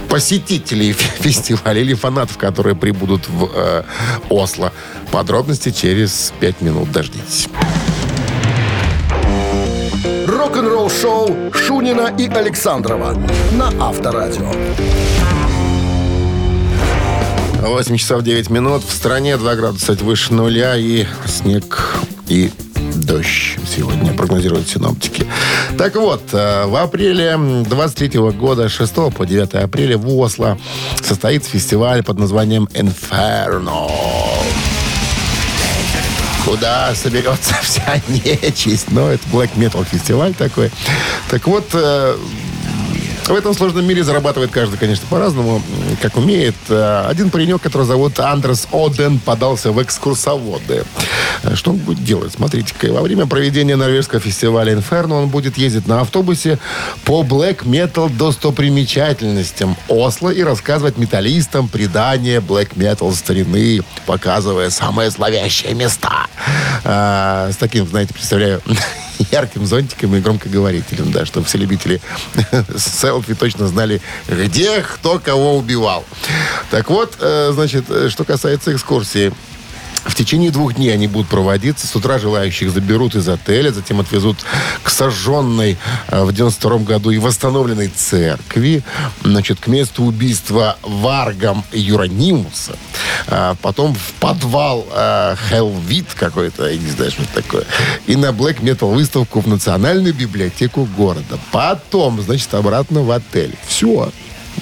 посетителей 0.09 0.91
фестиваля 1.19 1.81
или 1.81 1.93
фанатов, 1.93 2.37
которые 2.37 2.75
прибудут 2.75 3.27
в 3.27 3.49
э, 3.53 3.83
Осло. 4.29 4.71
Подробности 5.11 5.71
через 5.71 6.33
пять 6.39 6.61
минут. 6.61 6.91
Дождитесь. 6.91 7.47
Рок-н-ролл-шоу 10.27 11.51
Шунина 11.53 12.13
и 12.17 12.27
Александрова 12.27 13.15
на 13.53 13.71
Авторадио. 13.79 14.51
8 17.61 17.97
часов 17.97 18.23
9 18.23 18.49
минут. 18.49 18.83
В 18.83 18.93
стране 18.93 19.37
2 19.37 19.55
градуса 19.55 19.93
выше 19.93 20.33
нуля 20.33 20.77
и 20.77 21.05
снег 21.25 21.97
и 22.27 22.51
дождь 22.95 23.57
сегодня 23.73 24.13
прогнозируют 24.13 24.67
синоптики. 24.67 25.25
Так 25.77 25.95
вот, 25.95 26.23
э, 26.33 26.65
в 26.65 26.75
апреле 26.75 27.37
23 27.37 28.19
года, 28.31 28.69
6 28.69 29.11
по 29.11 29.25
9 29.25 29.53
апреля 29.55 29.97
в 29.97 30.07
Осло 30.17 30.57
состоится 31.01 31.49
фестиваль 31.49 32.03
под 32.03 32.19
названием 32.19 32.67
Inferno. 32.73 33.89
Куда 36.45 36.95
соберется 36.95 37.55
вся 37.61 38.01
нечисть. 38.07 38.91
Но 38.91 39.09
это 39.09 39.23
Black 39.31 39.51
Metal 39.55 39.85
фестиваль 39.85 40.33
такой. 40.33 40.71
Так 41.29 41.47
вот, 41.47 41.65
э, 41.73 42.15
в 43.27 43.35
этом 43.35 43.53
сложном 43.53 43.85
мире 43.85 44.03
зарабатывает 44.03 44.51
каждый, 44.51 44.77
конечно, 44.77 45.05
по-разному, 45.09 45.61
как 46.01 46.17
умеет. 46.17 46.55
Э, 46.69 47.05
Один 47.07 47.29
паренек, 47.29 47.61
которого 47.61 47.85
зовут 47.87 48.19
Андрес 48.19 48.67
Оден, 48.71 49.19
подался 49.19 49.71
в 49.71 49.81
экскурсоводы. 49.81 50.85
Э, 51.43 51.55
Что 51.55 51.71
он 51.71 51.77
будет 51.77 52.03
делать? 52.03 52.33
Смотрите-ка, 52.33 52.87
во 52.93 53.01
время 53.01 53.25
проведения 53.25 53.75
норвежского 53.75 54.21
фестиваля 54.21 54.73
Inferno 54.73 55.23
он 55.23 55.29
будет 55.29 55.57
ездить 55.57 55.87
на 55.87 56.01
автобусе 56.01 56.57
по 57.03 57.21
Black 57.23 57.63
Metal 57.65 58.09
достопримечательностям 58.15 59.75
Осло 59.87 60.29
и 60.29 60.41
рассказывать 60.43 60.97
металлистам 60.97 61.67
предания 61.67 62.39
Black 62.39 62.75
Metal 62.75 63.13
старины, 63.13 63.81
показывая 64.05 64.69
самые 64.69 65.11
славящие 65.11 65.73
места. 65.73 66.27
А, 66.83 67.49
с 67.51 67.57
таким, 67.57 67.87
знаете, 67.87 68.13
представляю, 68.13 68.61
ярким 69.31 69.65
зонтиком 69.65 70.15
и 70.15 70.19
громкоговорителем, 70.19 71.11
да, 71.11 71.25
чтобы 71.25 71.45
все 71.45 71.57
любители 71.57 72.01
селфи 72.77 73.35
точно 73.35 73.67
знали, 73.67 74.01
где 74.27 74.81
кто 74.81 75.19
кого 75.19 75.57
убивал. 75.57 76.05
Так 76.71 76.89
вот, 76.89 77.15
э, 77.19 77.51
значит, 77.53 77.85
э, 77.89 78.09
что 78.09 78.23
касается 78.23 78.73
экскурсии. 78.73 79.33
В 80.07 80.15
течение 80.15 80.51
двух 80.51 80.75
дней 80.75 80.93
они 80.93 81.07
будут 81.07 81.27
проводиться. 81.27 81.87
С 81.87 81.95
утра 81.95 82.17
желающих 82.17 82.71
заберут 82.71 83.15
из 83.15 83.27
отеля, 83.27 83.71
затем 83.71 83.99
отвезут 83.99 84.37
к 84.83 84.89
сожженной 84.89 85.77
э, 86.07 86.23
в 86.23 86.33
92 86.33 86.79
году 86.79 87.09
и 87.11 87.17
восстановленной 87.17 87.89
церкви, 87.89 88.83
значит, 89.23 89.59
к 89.59 89.67
месту 89.67 90.03
убийства 90.03 90.77
Варгом 90.81 91.63
Юранимуса. 91.71 92.77
А 93.27 93.55
потом 93.61 93.93
в 93.95 94.13
подвал 94.19 94.87
э, 94.93 95.35
Хелвит 95.49 96.07
какой-то, 96.15 96.67
я 96.67 96.77
не 96.77 96.89
знаю, 96.89 97.11
что 97.11 97.23
это 97.23 97.33
такое. 97.33 97.63
И 98.05 98.15
на 98.15 98.27
Black 98.27 98.61
Metal 98.61 98.93
выставку 98.93 99.41
в 99.41 99.47
Национальную 99.47 100.13
библиотеку 100.13 100.87
города. 100.97 101.37
Потом, 101.51 102.21
значит, 102.21 102.53
обратно 102.53 103.01
в 103.01 103.11
отель. 103.11 103.55
Все. 103.67 104.11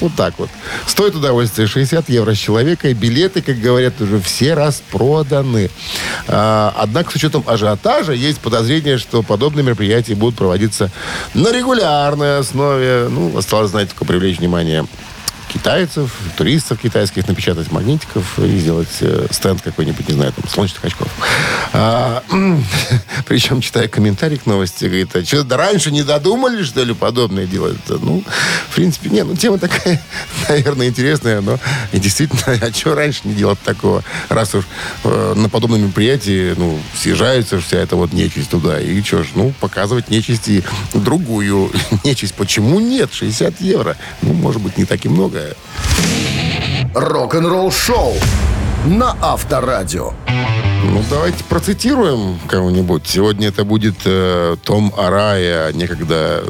Вот 0.01 0.11
так 0.15 0.37
вот. 0.37 0.49
Стоит 0.87 1.15
удовольствие 1.15 1.67
60 1.67 2.09
евро 2.09 2.33
с 2.33 2.37
человека, 2.37 2.89
и 2.89 2.93
билеты, 2.93 3.41
как 3.41 3.59
говорят, 3.59 3.99
уже 4.01 4.19
все 4.19 4.53
распроданы. 4.53 5.69
А, 6.27 6.73
однако, 6.77 7.11
с 7.11 7.15
учетом 7.15 7.43
ажиотажа, 7.47 8.11
есть 8.11 8.39
подозрение, 8.39 8.97
что 8.97 9.23
подобные 9.23 9.63
мероприятия 9.63 10.15
будут 10.15 10.35
проводиться 10.35 10.91
на 11.33 11.51
регулярной 11.51 12.39
основе. 12.39 13.07
Ну, 13.09 13.37
осталось, 13.37 13.71
знаете, 13.71 13.91
только 13.91 14.05
привлечь 14.05 14.39
внимание 14.39 14.85
китайцев, 15.55 16.13
туристов 16.37 16.79
китайских, 16.81 17.27
напечатать 17.27 17.71
магнитиков 17.71 18.37
и 18.39 18.57
сделать 18.59 18.97
э, 18.99 19.27
стенд 19.31 19.61
какой-нибудь, 19.61 20.07
не 20.09 20.13
знаю, 20.13 20.33
там, 20.33 20.47
солнечных 20.49 20.83
очков. 20.83 21.07
А, 21.71 22.21
причем, 23.27 23.61
читая 23.61 23.87
комментарий 23.87 24.37
к 24.37 24.45
новости, 24.45 24.85
говорит, 24.85 25.15
а 25.15 25.23
что, 25.23 25.43
да 25.43 25.55
раньше 25.55 25.91
не 25.91 26.03
додумали, 26.03 26.61
что 26.63 26.83
ли, 26.83 26.93
подобное 26.93 27.45
делать? 27.45 27.77
Ну, 27.87 28.21
в 28.69 28.75
принципе, 28.75 29.09
не, 29.09 29.23
ну, 29.23 29.35
тема 29.35 29.57
такая, 29.57 30.01
наверное, 30.49 30.89
интересная, 30.89 31.39
но 31.39 31.57
и 31.93 31.99
действительно, 31.99 32.41
а 32.61 32.73
что 32.73 32.93
раньше 32.93 33.21
не 33.23 33.33
делать 33.33 33.59
такого? 33.61 34.03
Раз 34.27 34.53
уж 34.55 34.65
э, 35.05 35.33
на 35.37 35.47
подобном 35.47 35.81
мероприятии, 35.81 36.53
ну, 36.57 36.77
съезжается 36.95 37.61
вся 37.61 37.77
эта 37.77 37.95
вот 37.95 38.11
нечисть 38.11 38.49
туда, 38.49 38.81
и 38.81 39.01
что 39.01 39.23
ж, 39.23 39.27
ну, 39.35 39.53
показывать 39.61 40.09
нечисти 40.09 40.65
другую 40.93 41.71
нечисть. 42.03 42.33
Почему 42.33 42.79
нет? 42.79 43.13
60 43.13 43.61
евро. 43.61 43.95
Ну, 44.21 44.33
может 44.33 44.61
быть, 44.61 44.77
не 44.77 44.85
так 44.85 45.05
и 45.05 45.09
много. 45.09 45.44
Рок-н-ролл 46.93 47.71
шоу 47.71 48.13
на 48.85 49.15
Авторадио. 49.21 50.13
Ну, 50.83 51.03
давайте 51.09 51.43
процитируем 51.43 52.39
кого-нибудь. 52.47 53.07
Сегодня 53.07 53.47
это 53.47 53.63
будет 53.63 53.95
э, 54.05 54.55
Том 54.63 54.93
Арая, 54.97 55.73
некогда 55.73 56.43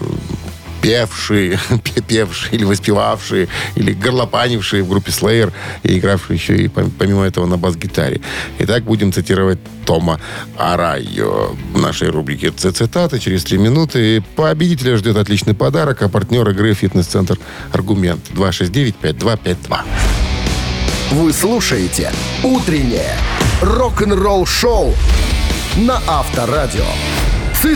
певший, 0.86 1.58
пе- 1.84 2.02
певший 2.02 2.56
или 2.58 2.64
воспевавший, 2.64 3.50
или 3.76 3.94
горлопанивший 3.94 4.82
в 4.84 4.88
группе 4.90 5.10
Slayer 5.12 5.52
и 5.84 5.98
игравший 5.98 6.36
еще 6.36 6.56
и 6.56 6.68
пом- 6.68 6.92
помимо 6.98 7.24
этого 7.24 7.48
на 7.48 7.58
бас-гитаре. 7.58 8.22
Итак, 8.60 8.84
будем 8.84 9.12
цитировать 9.12 9.58
Тома 9.86 10.20
Арайо 10.58 11.56
в 11.74 11.82
нашей 11.82 12.10
рубрике 12.10 12.52
«Ц- 12.52 12.72
«Цитаты» 12.72 13.18
через 13.20 13.44
три 13.44 13.58
минуты. 13.58 14.24
Победителя 14.36 14.98
ждет 14.98 15.18
отличный 15.18 15.56
подарок, 15.56 16.04
а 16.04 16.10
партнер 16.10 16.48
игры 16.50 16.74
«Фитнес-центр 16.76 17.40
Аргумент» 17.74 18.22
269-5252. 18.36 19.80
Вы 21.12 21.34
слушаете 21.34 22.12
«Утреннее 22.44 23.16
рок-н-ролл-шоу» 23.62 24.94
на 25.78 26.00
Авторадио. 26.08 26.86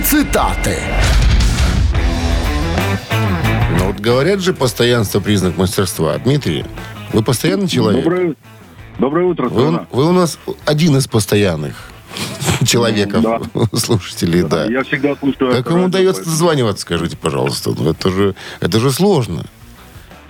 Цитаты. 0.05 0.77
Ну 3.99 4.05
вот 4.05 4.13
говорят 4.15 4.39
же, 4.39 4.53
постоянство 4.53 5.19
признак 5.19 5.57
мастерства. 5.57 6.17
Дмитрий, 6.19 6.63
вы 7.11 7.21
постоянный 7.21 7.67
человек? 7.67 8.03
Доброе, 8.03 8.35
доброе 8.97 9.25
утро, 9.25 9.49
Вы, 9.49 9.79
вы 9.91 10.05
у 10.07 10.13
нас 10.13 10.39
один 10.65 10.95
из 10.97 11.07
постоянных 11.07 11.75
человеков, 12.65 13.21
Да. 13.23 13.41
слушателей, 13.77 14.43
да. 14.43 14.65
Я 14.65 14.83
всегда 14.83 15.15
слушаю... 15.17 15.51
Как 15.51 15.69
вам 15.71 15.83
удается 15.85 16.23
дозваниваться, 16.23 16.83
скажите, 16.83 17.17
пожалуйста? 17.17 17.71
Ну, 17.77 17.89
это 17.91 18.09
же, 18.09 18.35
это 18.61 18.79
же 18.79 18.91
сложно. 18.91 19.43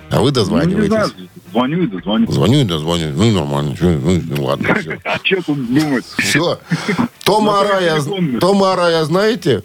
А 0.10 0.20
вы 0.22 0.32
Ну, 0.32 0.40
не 0.40 0.44
знаю, 0.46 0.66
дозваниваетесь. 0.66 1.14
звоню 1.52 1.84
и 1.84 1.88
дозвоню. 1.88 2.32
Звоню 2.32 2.60
и 2.62 2.64
дозвоню. 2.64 3.10
Ну, 3.16 3.32
нормально. 3.32 3.76
Ну, 3.80 4.22
ну, 4.36 4.44
ладно, 4.46 4.74
все. 4.80 4.98
А 5.06 5.20
что 5.24 5.44
тут 5.44 5.72
думать? 5.72 6.06
Все. 6.18 6.60
Тома 7.24 7.52
Ну, 7.52 7.60
Арая. 7.60 8.02
Тома 8.40 8.74
Арая 8.74 9.06
знаете? 9.06 9.62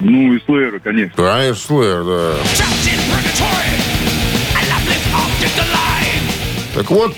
Ну, 0.00 0.32
и 0.34 0.40
Слэйра, 0.44 0.78
конечно. 0.78 1.14
Конечно, 1.16 1.54
Слэйр, 1.66 2.04
да. 2.04 2.34
Так 6.74 6.90
вот, 6.90 7.14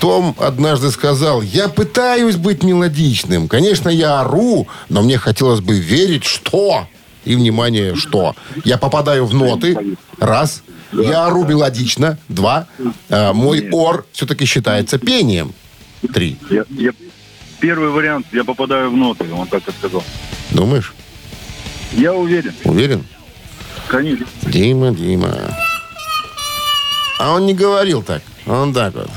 Том 0.00 0.34
однажды 0.38 0.90
сказал, 0.90 1.42
я 1.42 1.68
пытаюсь 1.68 2.36
быть 2.36 2.62
мелодичным. 2.62 3.48
Конечно, 3.48 3.88
я 3.88 4.20
ору, 4.20 4.68
но 4.88 5.02
мне 5.02 5.18
хотелось 5.18 5.60
бы 5.60 5.78
верить, 5.78 6.24
что... 6.24 6.86
И, 7.24 7.34
внимание, 7.34 7.96
что? 7.96 8.36
Я 8.64 8.78
попадаю 8.78 9.26
в 9.26 9.34
ноты. 9.34 9.96
Раз. 10.20 10.62
Я 10.92 11.26
ору 11.26 11.44
мелодично. 11.44 12.18
Два. 12.28 12.68
А, 13.10 13.32
мой 13.32 13.68
ор 13.72 14.06
все-таки 14.12 14.44
считается 14.44 14.98
пением. 14.98 15.52
Три. 16.14 16.36
Я, 16.50 16.64
я- 16.70 16.92
Первый 17.58 17.88
вариант, 17.88 18.26
я 18.32 18.44
попадаю 18.44 18.90
в 18.90 18.96
ноты, 18.96 19.24
он 19.32 19.48
так 19.48 19.66
и 19.66 19.72
сказал. 19.72 20.04
Думаешь? 20.50 20.94
Я 21.92 22.12
уверен, 22.14 22.54
Уверен? 22.64 23.04
конечно. 23.88 24.26
Дима, 24.42 24.90
Дима. 24.92 25.56
А 27.18 27.32
он 27.34 27.46
не 27.46 27.54
говорил 27.54 28.02
так. 28.02 28.22
Он 28.46 28.72
так 28.74 28.94
вот. 28.94 29.08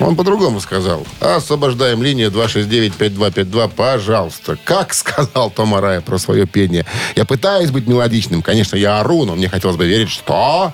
Он 0.00 0.16
по-другому 0.16 0.60
сказал. 0.60 1.06
Освобождаем 1.20 2.02
линию 2.02 2.30
269-5252, 2.30 3.70
пожалуйста. 3.74 4.56
Как 4.64 4.94
сказал 4.94 5.50
Том 5.50 5.74
Арая 5.74 6.00
про 6.00 6.18
свое 6.18 6.46
пение? 6.46 6.84
Я 7.14 7.24
пытаюсь 7.24 7.70
быть 7.70 7.86
мелодичным. 7.86 8.42
Конечно, 8.42 8.76
я 8.76 9.00
ору, 9.00 9.24
но 9.24 9.34
мне 9.34 9.48
хотелось 9.48 9.76
бы 9.76 9.86
верить, 9.86 10.10
что... 10.10 10.72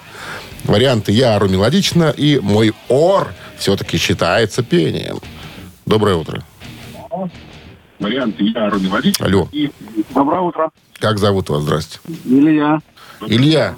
Варианты 0.64 1.12
«я 1.12 1.36
ору 1.36 1.48
мелодично» 1.48 2.10
и 2.10 2.40
«мой 2.40 2.74
ор» 2.88 3.32
все-таки 3.58 3.96
считается 3.96 4.64
пением. 4.64 5.20
Доброе 5.86 6.16
утро. 6.16 6.42
Варианты 7.98 8.44
я 8.44 8.70
мелодично. 8.70 9.26
Алло. 9.26 9.48
Доброе 10.14 10.40
утро. 10.40 10.70
Как 10.98 11.18
зовут 11.18 11.48
вас? 11.48 11.62
Здрасте. 11.62 11.98
Илья. 12.24 12.80
Илья. 13.26 13.76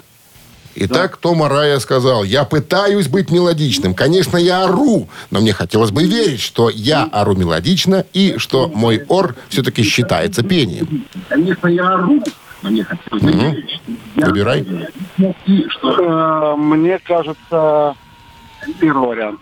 Итак, 0.73 1.17
Том 1.17 1.43
Арая 1.43 1.79
сказал, 1.79 2.23
я 2.23 2.45
пытаюсь 2.45 3.07
быть 3.09 3.29
мелодичным. 3.29 3.93
Конечно, 3.93 4.37
я 4.37 4.63
ору, 4.63 5.09
но 5.29 5.41
мне 5.41 5.51
хотелось 5.51 5.91
бы 5.91 6.05
верить, 6.05 6.39
что 6.39 6.69
я 6.69 7.03
ору 7.11 7.35
мелодично 7.35 8.05
и 8.13 8.35
что 8.37 8.69
мой 8.73 9.03
ор 9.09 9.35
все-таки 9.49 9.83
считается 9.83 10.43
пением. 10.43 11.05
Конечно, 11.27 11.67
я 11.67 11.95
ору, 11.95 12.23
но 12.61 12.69
мне 12.69 12.85
хотелось 12.85 13.21
бы 13.21 13.31
верить, 13.33 13.81
Выбирай. 14.15 14.65
и 15.45 15.65
что... 15.67 16.53
Э, 16.53 16.55
Мне 16.55 16.99
кажется, 16.99 17.95
первый 18.79 19.09
вариант. 19.09 19.41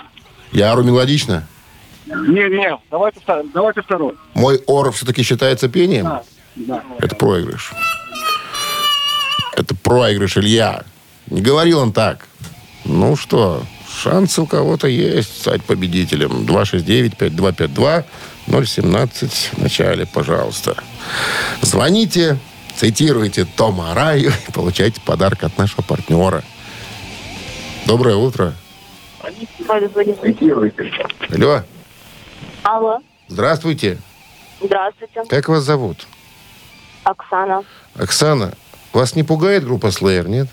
Я 0.51 0.71
ору 0.71 0.83
мелодично. 0.83 1.47
Не-не, 2.09 2.77
давайте, 2.89 3.19
втор- 3.19 3.49
давайте 3.53 3.81
второй. 3.81 4.15
Мой 4.33 4.61
ор 4.65 4.91
все-таки 4.91 5.23
считается 5.23 5.69
пением. 5.69 6.19
Да. 6.55 6.83
Это 6.99 7.15
проигрыш. 7.15 7.71
Это 9.55 9.75
проигрыш, 9.75 10.37
Илья. 10.37 10.83
Не 11.27 11.41
говорил 11.41 11.79
он 11.79 11.93
так. 11.93 12.27
Ну 12.85 13.15
что, 13.15 13.63
шансы 14.01 14.41
у 14.41 14.47
кого-то 14.47 14.87
есть 14.87 15.41
стать 15.41 15.63
победителем. 15.63 16.45
269-5252, 16.45 18.05
017 18.47 19.49
в 19.53 19.57
начале, 19.61 20.05
пожалуйста. 20.07 20.75
Звоните, 21.61 22.37
цитируйте 22.75 23.45
Тома 23.45 23.93
Раю 23.93 24.31
и 24.47 24.51
получайте 24.51 25.01
подарок 25.01 25.43
от 25.43 25.57
нашего 25.57 25.81
партнера. 25.81 26.43
Доброе 27.85 28.15
утро. 28.15 28.53
Алло, 31.29 31.63
Алло, 32.71 32.99
здравствуйте. 33.27 33.97
здравствуйте, 34.62 35.23
Как 35.27 35.49
вас 35.49 35.63
зовут? 35.63 36.05
Оксана. 37.03 37.63
Оксана, 37.95 38.53
вас 38.93 39.15
не 39.15 39.23
пугает 39.23 39.63
группа 39.63 39.88
Slayer, 39.88 40.29
нет? 40.29 40.47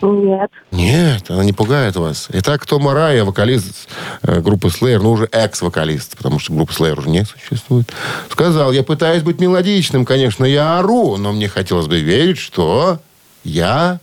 Нет. 0.00 0.52
Нет, 0.70 1.28
она 1.28 1.42
не 1.42 1.52
пугает 1.52 1.96
вас. 1.96 2.28
Итак, 2.32 2.64
Том 2.66 2.86
Арая, 2.86 3.24
вокалист 3.24 3.88
э, 4.22 4.38
группы 4.38 4.68
Slayer, 4.68 4.98
ну 5.02 5.10
уже 5.10 5.28
экс-вокалист, 5.32 6.16
потому 6.16 6.38
что 6.38 6.52
группы 6.52 6.72
Slayer 6.72 6.96
уже 6.96 7.10
не 7.10 7.24
существует, 7.24 7.92
сказал, 8.30 8.70
я 8.70 8.84
пытаюсь 8.84 9.24
быть 9.24 9.40
мелодичным, 9.40 10.04
конечно, 10.04 10.44
я 10.44 10.78
ору, 10.78 11.16
но 11.16 11.32
мне 11.32 11.48
хотелось 11.48 11.88
бы 11.88 11.98
верить, 11.98 12.38
что 12.38 13.00
я 13.42 13.98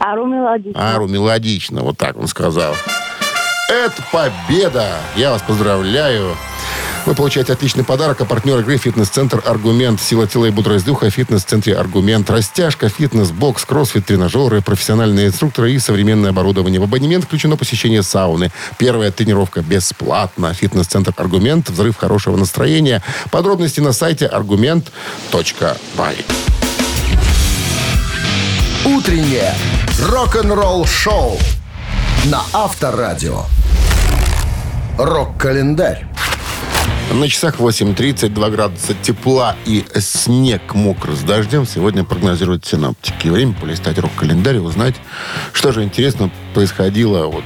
Ару 0.00 0.26
мелодично. 0.26 0.94
ару 0.94 1.06
мелодично. 1.06 1.82
Вот 1.82 1.98
так 1.98 2.16
он 2.16 2.26
сказал. 2.26 2.74
Это 3.68 4.02
победа! 4.12 4.98
Я 5.16 5.30
вас 5.30 5.42
поздравляю. 5.42 6.36
Вы 7.04 7.14
получаете 7.16 7.52
отличный 7.52 7.82
подарок, 7.82 8.20
а 8.20 8.24
партнер 8.24 8.60
игры 8.60 8.76
«Фитнес-центр 8.76 9.42
Аргумент». 9.44 10.00
Сила 10.00 10.28
тела 10.28 10.44
и 10.44 10.50
бодрость 10.50 10.84
духа 10.84 11.10
в 11.10 11.10
фитнес-центре 11.10 11.74
«Аргумент». 11.74 12.30
Растяжка, 12.30 12.88
фитнес, 12.88 13.32
бокс, 13.32 13.64
кроссфит, 13.64 14.06
тренажеры, 14.06 14.62
профессиональные 14.62 15.26
инструкторы 15.26 15.72
и 15.72 15.80
современное 15.80 16.30
оборудование. 16.30 16.78
В 16.78 16.84
абонемент 16.84 17.24
включено 17.24 17.56
посещение 17.56 18.04
сауны. 18.04 18.52
Первая 18.78 19.10
тренировка 19.10 19.62
бесплатно. 19.62 20.54
Фитнес-центр 20.54 21.12
«Аргумент». 21.16 21.70
Взрыв 21.70 21.96
хорошего 21.96 22.36
настроения. 22.36 23.02
Подробности 23.32 23.80
на 23.80 23.92
сайте 23.92 24.30
argument.by. 24.32 26.24
Утреннее 28.84 29.54
рок-н-ролл-шоу 30.08 31.38
на 32.26 32.42
Авторадио. 32.52 33.44
Рок-календарь. 34.96 36.06
На 37.12 37.28
часах 37.28 37.58
8.32 37.58 38.50
градуса 38.50 38.94
тепла 38.94 39.56
и 39.66 39.84
снег 39.96 40.74
мокрый 40.74 41.16
с 41.16 41.20
дождем. 41.20 41.66
Сегодня 41.66 42.04
прогнозируют 42.04 42.64
синаптики. 42.64 43.28
Время 43.28 43.54
полистать 43.54 43.98
рок-календарь 43.98 44.56
и 44.56 44.60
узнать, 44.60 44.94
что 45.52 45.72
же 45.72 45.82
интересно 45.82 46.30
происходило 46.54 47.26
вот 47.26 47.44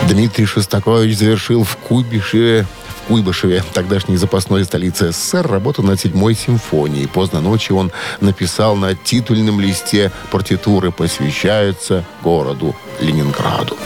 Дмитрий 0.09 0.47
Шостакович 0.47 1.17
завершил 1.17 1.65
в 1.65 1.77
Куйбышеве, 1.77 2.67
Куйбышеве, 3.07 3.63
тогдашней 3.73 4.17
запасной 4.17 4.65
столице 4.65 5.13
СССР, 5.13 5.47
работу 5.47 5.83
над 5.83 6.01
седьмой 6.01 6.35
симфонией. 6.35 7.07
Поздно 7.07 7.41
ночью 7.41 7.77
он 7.77 7.93
написал 8.21 8.77
на 8.77 8.95
титульном 8.95 9.61
листе 9.61 10.11
партитуры 10.31 10.91
«Посвящается 10.91 12.05
городу 12.23 12.75
Ленинграду». 13.01 13.77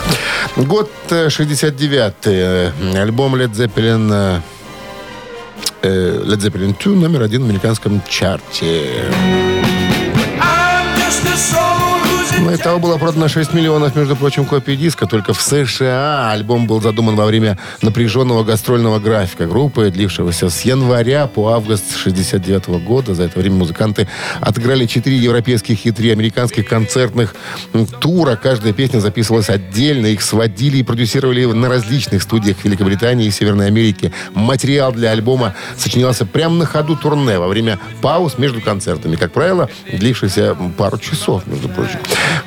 Год 0.57 0.91
э, 1.11 1.27
69-й. 1.27 2.99
Альбом 2.99 3.37
Led 3.37 3.53
Zeppelin 3.53 4.11
э, 4.11 4.41
э, 5.83 6.23
Led 6.25 6.39
Zeppelin 6.39 6.75
2 6.83 6.95
номер 6.95 7.23
один 7.23 7.43
в 7.43 7.45
американском 7.45 8.03
чарте. 8.09 9.05
Ну, 12.51 12.57
и 12.57 12.59
того 12.59 12.81
было 12.81 12.99
продано 12.99 13.29
6 13.29 13.55
миллионов, 13.55 13.95
между 13.95 14.17
прочим, 14.17 14.45
копий 14.45 14.75
диска. 14.75 15.07
Только 15.07 15.33
в 15.33 15.41
США 15.41 16.33
альбом 16.33 16.67
был 16.67 16.83
задуман 16.83 17.15
во 17.15 17.25
время 17.25 17.59
напряженного 17.81 18.43
гастрольного 18.43 18.99
графика 18.99 19.47
группы, 19.47 19.89
длившегося 19.89 20.51
с 20.51 20.63
января 20.63 21.29
по 21.29 21.53
август 21.53 21.97
69 21.97 22.83
года. 22.85 23.15
За 23.15 23.23
это 23.23 23.39
время 23.39 23.55
музыканты 23.55 24.09
отыграли 24.41 24.87
4 24.87 25.17
европейских 25.17 25.87
и 25.87 25.93
3 25.93 26.11
американских 26.11 26.67
концертных 26.67 27.37
тура. 28.01 28.35
Каждая 28.35 28.73
песня 28.73 28.99
записывалась 28.99 29.49
отдельно. 29.49 30.07
Их 30.07 30.21
сводили 30.21 30.79
и 30.79 30.83
продюсировали 30.83 31.45
на 31.45 31.69
различных 31.69 32.21
студиях 32.21 32.65
Великобритании 32.65 33.27
и 33.27 33.31
Северной 33.31 33.69
Америки. 33.69 34.13
Материал 34.35 34.91
для 34.91 35.13
альбома 35.13 35.55
сочинялся 35.77 36.27
прямо 36.27 36.57
на 36.57 36.67
ходу 36.67 36.97
турне 36.97 37.39
во 37.39 37.47
время 37.47 37.79
пауз 38.03 38.39
между 38.39 38.61
концертами. 38.61 39.15
Как 39.15 39.31
правило, 39.31 39.71
длившихся 39.93 40.57
пару 40.77 40.99
часов, 40.99 41.47
между 41.47 41.69
прочим. 41.69 42.01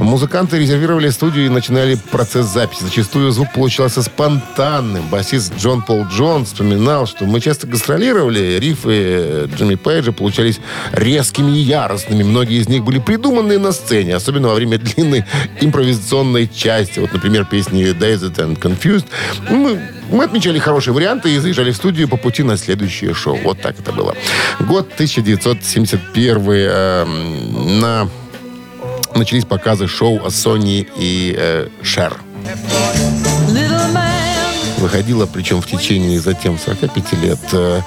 Музыканты 0.04 0.60
резервировали 0.60 1.10
студию 1.10 1.46
и 1.46 1.50
начинали 1.50 1.96
процесс 1.96 2.48
записи. 2.48 2.84
Зачастую 2.84 3.32
звук 3.32 3.54
получался 3.54 4.04
спонтанным. 4.04 5.08
Басист 5.08 5.54
Джон 5.58 5.82
Пол 5.82 6.06
Джонс 6.08 6.50
вспоминал, 6.50 7.08
что 7.08 7.24
мы 7.24 7.39
часто 7.39 7.68
гастролировали, 7.68 8.60
рифы 8.60 9.50
Джимми 9.56 9.76
Пейджа 9.76 10.12
получались 10.12 10.60
резкими 10.92 11.52
и 11.52 11.62
яростными. 11.62 12.22
Многие 12.24 12.60
из 12.60 12.68
них 12.68 12.84
были 12.84 13.00
придуманы 13.00 13.58
на 13.58 13.72
сцене, 13.72 14.16
особенно 14.16 14.50
во 14.50 14.56
время 14.56 14.78
длинной 14.96 15.24
импровизационной 15.62 16.50
части. 16.54 17.00
Вот, 17.00 17.13
например, 17.13 17.46
песни 17.46 17.86
Dazed 17.98 18.36
and 18.36 18.60
Confused. 18.60 19.06
Мы, 19.50 19.80
мы 20.12 20.26
отмечали 20.26 20.60
хорошие 20.60 20.94
варианты 20.94 21.34
и 21.34 21.39
заезжали 21.39 21.72
в 21.72 21.78
студию 21.78 22.10
по 22.10 22.18
пути 22.18 22.44
на 22.44 22.58
следующее 22.58 23.13
шоу. 23.13 23.39
Вот 23.42 23.62
так 23.62 23.80
это 23.80 23.94
было. 23.94 24.13
Год 24.60 24.92
1971 24.96 26.38
э, 26.50 27.06
на 27.80 28.10
начались 29.15 29.45
показы 29.45 29.88
шоу 29.88 30.19
Sony 30.28 30.88
и 30.97 31.36
э, 31.38 31.67
Cher. 31.82 32.13
Выходила, 34.84 35.26
причем 35.26 35.62
в 35.62 35.65
течение 35.65 36.19
затем 36.19 36.60
45 36.60 37.13
лет. 37.24 37.39
Э, 37.54 37.80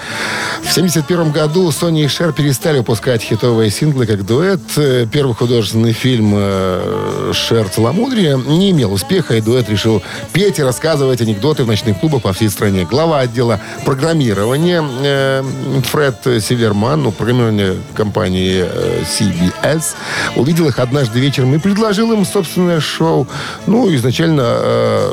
В 0.63 0.73
71 0.73 1.31
году 1.31 1.69
Sony 1.69 2.05
и 2.05 2.07
Cher 2.07 2.33
перестали 2.33 2.79
выпускать 2.79 3.21
хитовые 3.21 3.71
синглы 3.71 4.07
как 4.07 4.25
дуэт. 4.25 4.63
Э, 4.79 5.07
Первый 5.13 5.35
художественный 5.35 5.93
фильм 5.93 6.33
э, 6.35 7.33
Cher 7.33 7.69
«Целомудрие» 7.69 8.39
не 8.39 8.71
имел 8.71 8.95
успеха, 8.95 9.37
и 9.37 9.43
дуэт 9.43 9.69
решил 9.69 10.03
петь 10.33 10.59
и 10.59 10.63
рассказывать 10.63 11.21
анекдоты 11.21 11.65
в 11.65 11.67
ночных 11.67 12.01
клубах 12.01 12.23
по 12.23 12.33
всей 12.33 12.49
стране. 12.49 12.87
Глава 12.91 13.21
отдела 13.21 13.61
программирования 13.85 15.45
Фред 15.83 16.43
Сильверман, 16.43 17.03
ну, 17.03 17.13
программирование 17.13 17.77
компании 17.95 18.65
CBS, 19.03 19.95
увидел 20.35 20.67
их 20.67 20.79
однажды 20.79 21.21
вечером 21.21 21.55
и 21.55 21.59
предложил 21.59 22.11
им 22.15 22.25
собственное 22.25 22.81
шоу. 22.81 23.29
Ну, 23.67 23.95
изначально 23.95 25.11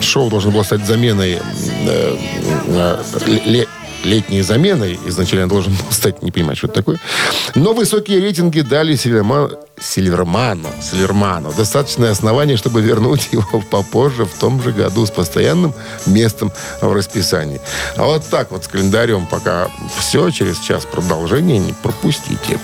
шоу 0.00 0.30
должно 0.30 0.50
было 0.50 0.62
стать 0.62 0.86
заменой 0.86 1.38
э, 1.86 2.16
э, 2.66 3.02
ле- 3.44 3.68
летней 4.04 4.42
заменой. 4.42 4.98
Изначально 5.06 5.48
должен 5.48 5.72
был 5.72 5.90
стать, 5.90 6.22
не 6.22 6.30
понимаю, 6.30 6.56
что 6.56 6.66
это 6.66 6.76
такое. 6.76 7.00
Но 7.54 7.72
высокие 7.72 8.20
рейтинги 8.20 8.60
дали 8.60 8.96
Сильверману, 8.96 9.58
Сильверману, 9.80 10.68
Сильверману 10.80 11.52
достаточное 11.52 12.10
основание, 12.10 12.56
чтобы 12.56 12.80
вернуть 12.80 13.28
его 13.32 13.60
попозже, 13.60 14.24
в 14.24 14.34
том 14.38 14.62
же 14.62 14.72
году, 14.72 15.06
с 15.06 15.10
постоянным 15.10 15.74
местом 16.06 16.52
в 16.80 16.92
расписании. 16.92 17.60
А 17.96 18.04
вот 18.04 18.24
так 18.28 18.50
вот 18.50 18.64
с 18.64 18.68
календарем 18.68 19.26
пока 19.26 19.68
все. 19.98 20.30
Через 20.30 20.58
час 20.60 20.84
продолжение 20.84 21.58
не 21.58 21.72
пропустите. 21.72 22.58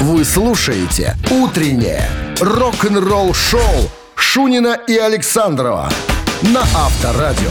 Вы 0.00 0.24
слушаете 0.24 1.16
«Утреннее 1.30 2.08
рок-н-ролл-шоу» 2.40 3.90
Шунина 4.22 4.78
и 4.86 4.96
Александрова 4.96 5.90
на 6.42 6.60
Авторадио. 6.60 7.50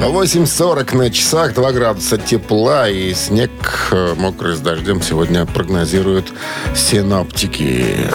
8.40 0.00 0.96
на 0.96 1.10
часах, 1.10 1.54
2 1.54 1.72
градуса 1.72 2.18
тепла 2.18 2.88
и 2.88 3.14
снег 3.14 3.50
э, 3.90 4.14
мокрый 4.16 4.54
с 4.54 4.60
дождем 4.60 5.02
сегодня 5.02 5.46
прогнозируют 5.46 6.32
синоптики. 6.76 8.10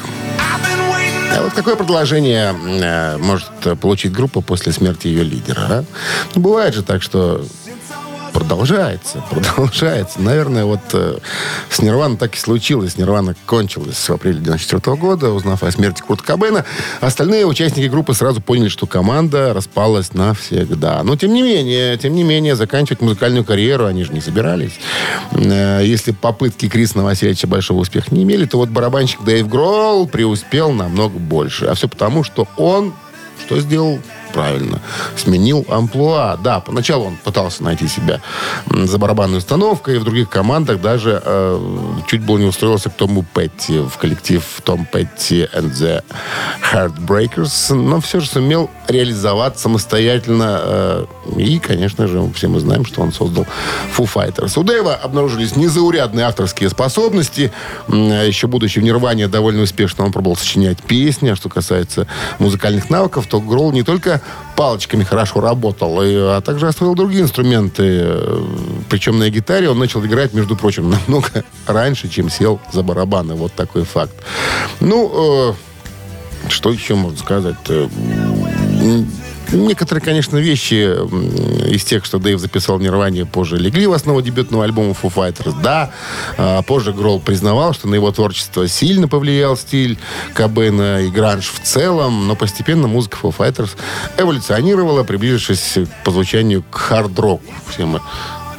А 1.36 1.42
вот 1.42 1.54
какое 1.54 1.76
предложение 1.76 2.56
э, 2.56 3.18
может 3.18 3.80
получить 3.82 4.14
группа 4.14 4.42
после 4.42 4.72
смерти 4.72 5.08
ее 5.08 5.24
лидера? 5.24 5.62
а? 5.70 5.84
Ну, 6.36 6.42
бывает 6.42 6.74
же 6.74 6.84
так, 6.84 7.02
что 7.02 7.44
продолжается, 8.38 9.24
продолжается. 9.32 10.22
Наверное, 10.22 10.66
вот 10.66 10.80
э, 10.94 11.18
с 11.72 11.82
Нирвана 11.82 12.18
так 12.18 12.36
и 12.36 12.38
случилось. 12.38 12.96
Нирвана 12.96 13.36
кончилась 13.48 13.98
в 13.98 14.10
апреле 14.12 14.40
94 14.40 14.96
года, 14.96 15.32
узнав 15.32 15.64
о 15.64 15.72
смерти 15.72 16.02
Курта 16.02 16.24
Кобейна. 16.24 16.64
Остальные 17.02 17.48
участники 17.48 17.88
группы 17.88 18.14
сразу 18.14 18.40
поняли, 18.40 18.70
что 18.70 18.86
команда 18.86 19.56
распалась 19.56 20.14
навсегда. 20.14 21.02
Но, 21.04 21.16
тем 21.16 21.34
не 21.34 21.42
менее, 21.42 21.98
тем 21.98 22.14
не 22.14 22.24
менее, 22.24 22.56
заканчивать 22.56 23.02
музыкальную 23.02 23.44
карьеру 23.44 23.88
они 23.88 24.04
же 24.04 24.14
не 24.14 24.22
собирались. 24.22 24.74
Э, 25.32 25.82
если 25.84 26.12
попытки 26.12 26.70
Криса 26.70 26.98
Новоселича 26.98 27.48
большого 27.48 27.80
успеха 27.80 28.14
не 28.14 28.22
имели, 28.22 28.46
то 28.46 28.58
вот 28.58 28.70
барабанщик 28.70 29.24
Дэйв 29.24 29.48
Гролл 29.50 30.08
преуспел 30.08 30.72
намного 30.72 31.18
больше. 31.18 31.66
А 31.66 31.74
все 31.74 31.90
потому, 31.90 32.24
что 32.24 32.48
он 32.56 32.94
что 33.46 33.60
сделал? 33.60 34.00
Правильно. 34.34 34.82
Сменил 35.16 35.66
амплуа. 35.70 36.38
Да, 36.38 36.60
поначалу 36.60 37.06
он 37.06 37.18
пытался 37.18 37.64
найти 37.64 37.88
себя 37.88 38.22
за 38.70 38.98
барабанной 38.98 39.40
установкой. 39.40 39.96
И 39.96 40.00
в 40.00 40.04
других 40.04 40.30
командах 40.30 40.82
даже 40.82 41.22
э, 41.24 41.60
чуть 42.08 42.22
было 42.22 42.38
не 42.38 42.46
устроился 42.46 42.90
к 42.90 42.94
Тому 42.94 43.24
Петти 43.24 43.80
в 43.80 43.98
коллектив 43.98 44.44
Том 44.64 44.86
Петти 44.86 45.48
and 45.54 45.72
the 45.74 46.04
Heartbreakers. 46.72 47.74
Но 47.74 48.00
все 48.02 48.20
же 48.20 48.28
сумел 48.28 48.70
реализовать 48.88 49.60
самостоятельно. 49.60 50.60
э, 50.62 51.06
и, 51.38 51.60
конечно 51.60 52.08
же, 52.08 52.30
все 52.34 52.48
мы 52.48 52.60
знаем, 52.60 52.86
что 52.86 53.02
он 53.02 53.12
создал 53.12 53.46
Foo 53.96 54.10
Fighters. 54.12 54.60
У 54.60 54.64
Дэйва 54.64 54.96
обнаружились 54.96 55.56
незаурядные 55.56 56.26
авторские 56.26 56.70
способности. 56.70 57.52
А 57.88 58.24
Еще 58.24 58.48
будучи 58.48 58.80
в 58.80 58.84
Нирване 58.84 59.28
довольно 59.28 59.64
успешно 59.64 60.06
он 60.06 60.12
пробовал 60.12 60.36
сочинять 60.36 60.82
песни. 60.84 61.30
А 61.30 61.36
что 61.36 61.50
касается 61.50 62.08
музыкальных 62.40 62.90
навыков, 62.90 63.28
то 63.28 63.40
Гролл 63.40 63.72
не 63.72 63.84
только 63.84 64.17
палочками 64.56 65.04
хорошо 65.04 65.40
работал, 65.42 66.02
и- 66.02 66.16
а 66.16 66.42
также 66.42 66.68
освоил 66.68 66.96
другие 66.96 67.22
инструменты. 67.24 67.84
Э, 67.86 68.44
Причем 68.90 69.20
на 69.20 69.30
гитаре 69.30 69.70
он 69.70 69.80
начал 69.80 70.04
играть, 70.06 70.34
между 70.34 70.56
прочим, 70.56 70.90
намного 71.08 71.44
раньше, 71.68 72.08
чем 72.10 72.30
сел 72.30 72.60
за 72.74 72.84
барабаны. 72.84 73.36
Вот 73.36 73.54
такой 73.54 73.84
факт. 73.84 74.14
Ну, 74.80 75.52
э, 75.52 76.50
что 76.50 76.72
еще 76.72 76.96
можно 76.96 77.18
сказать? 77.18 77.56
Некоторые, 79.52 80.04
конечно, 80.04 80.38
вещи 80.38 80.96
из 81.74 81.84
тех, 81.84 82.06
что 82.06 82.20
Дэйв 82.20 82.40
записал 82.40 82.78
в 82.78 82.82
Нирване, 82.82 83.26
позже 83.26 83.58
легли 83.58 83.88
в 83.88 83.94
основу 83.94 84.22
дебютного 84.22 84.64
альбома 84.64 84.92
Foo 84.92 85.14
Fighters. 85.14 85.56
Да, 85.62 85.92
а 86.38 86.62
позже 86.62 86.94
Гролл 86.94 87.20
признавал, 87.20 87.74
что 87.74 87.88
на 87.88 87.96
его 87.96 88.12
творчество 88.12 88.68
сильно 88.68 89.08
повлиял 89.08 89.56
стиль 89.56 89.98
Кобейна 90.34 91.02
и 91.02 91.10
гранж 91.10 91.48
в 91.48 91.62
целом, 91.62 92.28
но 92.28 92.36
постепенно 92.36 92.88
музыка 92.88 93.18
Foo 93.22 93.36
Fighters 93.36 93.72
эволюционировала, 94.18 95.04
приближившись 95.04 95.80
по 96.04 96.12
звучанию 96.12 96.64
к 96.70 96.76
хард-року. 96.76 97.54
Все 97.70 97.86
мы 97.86 98.02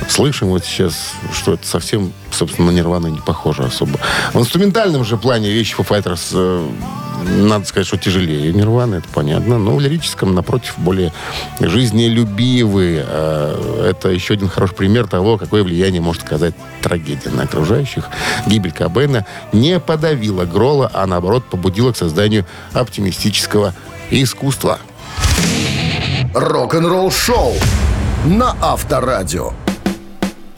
слышим 0.08 0.48
вот 0.48 0.64
сейчас, 0.64 1.12
что 1.32 1.54
это 1.54 1.66
совсем, 1.66 2.12
собственно, 2.30 2.70
на 2.70 2.76
Нирвану 2.76 3.08
не 3.08 3.20
похоже 3.20 3.64
особо. 3.64 3.98
В 4.32 4.38
инструментальном 4.38 5.04
же 5.04 5.16
плане 5.16 5.50
вещи 5.50 5.74
Foo 5.74 5.86
Fighters, 5.86 6.30
э, 6.32 6.68
надо 7.24 7.64
сказать, 7.66 7.86
что 7.86 7.96
тяжелее 7.96 8.52
Нирваны, 8.52 8.96
это 8.96 9.08
понятно. 9.12 9.58
Но 9.58 9.74
в 9.74 9.80
лирическом, 9.80 10.34
напротив, 10.34 10.74
более 10.78 11.12
жизнелюбивые. 11.60 13.04
Э, 13.06 13.90
Это 13.90 14.10
еще 14.10 14.34
один 14.34 14.48
хороший 14.48 14.74
пример 14.74 15.06
того, 15.06 15.38
какое 15.38 15.62
влияние 15.62 16.00
может 16.00 16.24
оказать 16.24 16.54
трагедия 16.82 17.30
на 17.30 17.42
окружающих. 17.42 18.08
Гибель 18.46 18.72
Кобейна 18.72 19.24
не 19.52 19.80
подавила 19.80 20.44
Грола, 20.44 20.90
а 20.92 21.06
наоборот 21.06 21.44
побудила 21.44 21.92
к 21.92 21.96
созданию 21.96 22.44
оптимистического 22.72 23.74
искусства. 24.10 24.78
Рок-н-ролл-шоу 26.34 27.54
на 28.26 28.56
Авторадио. 28.60 29.52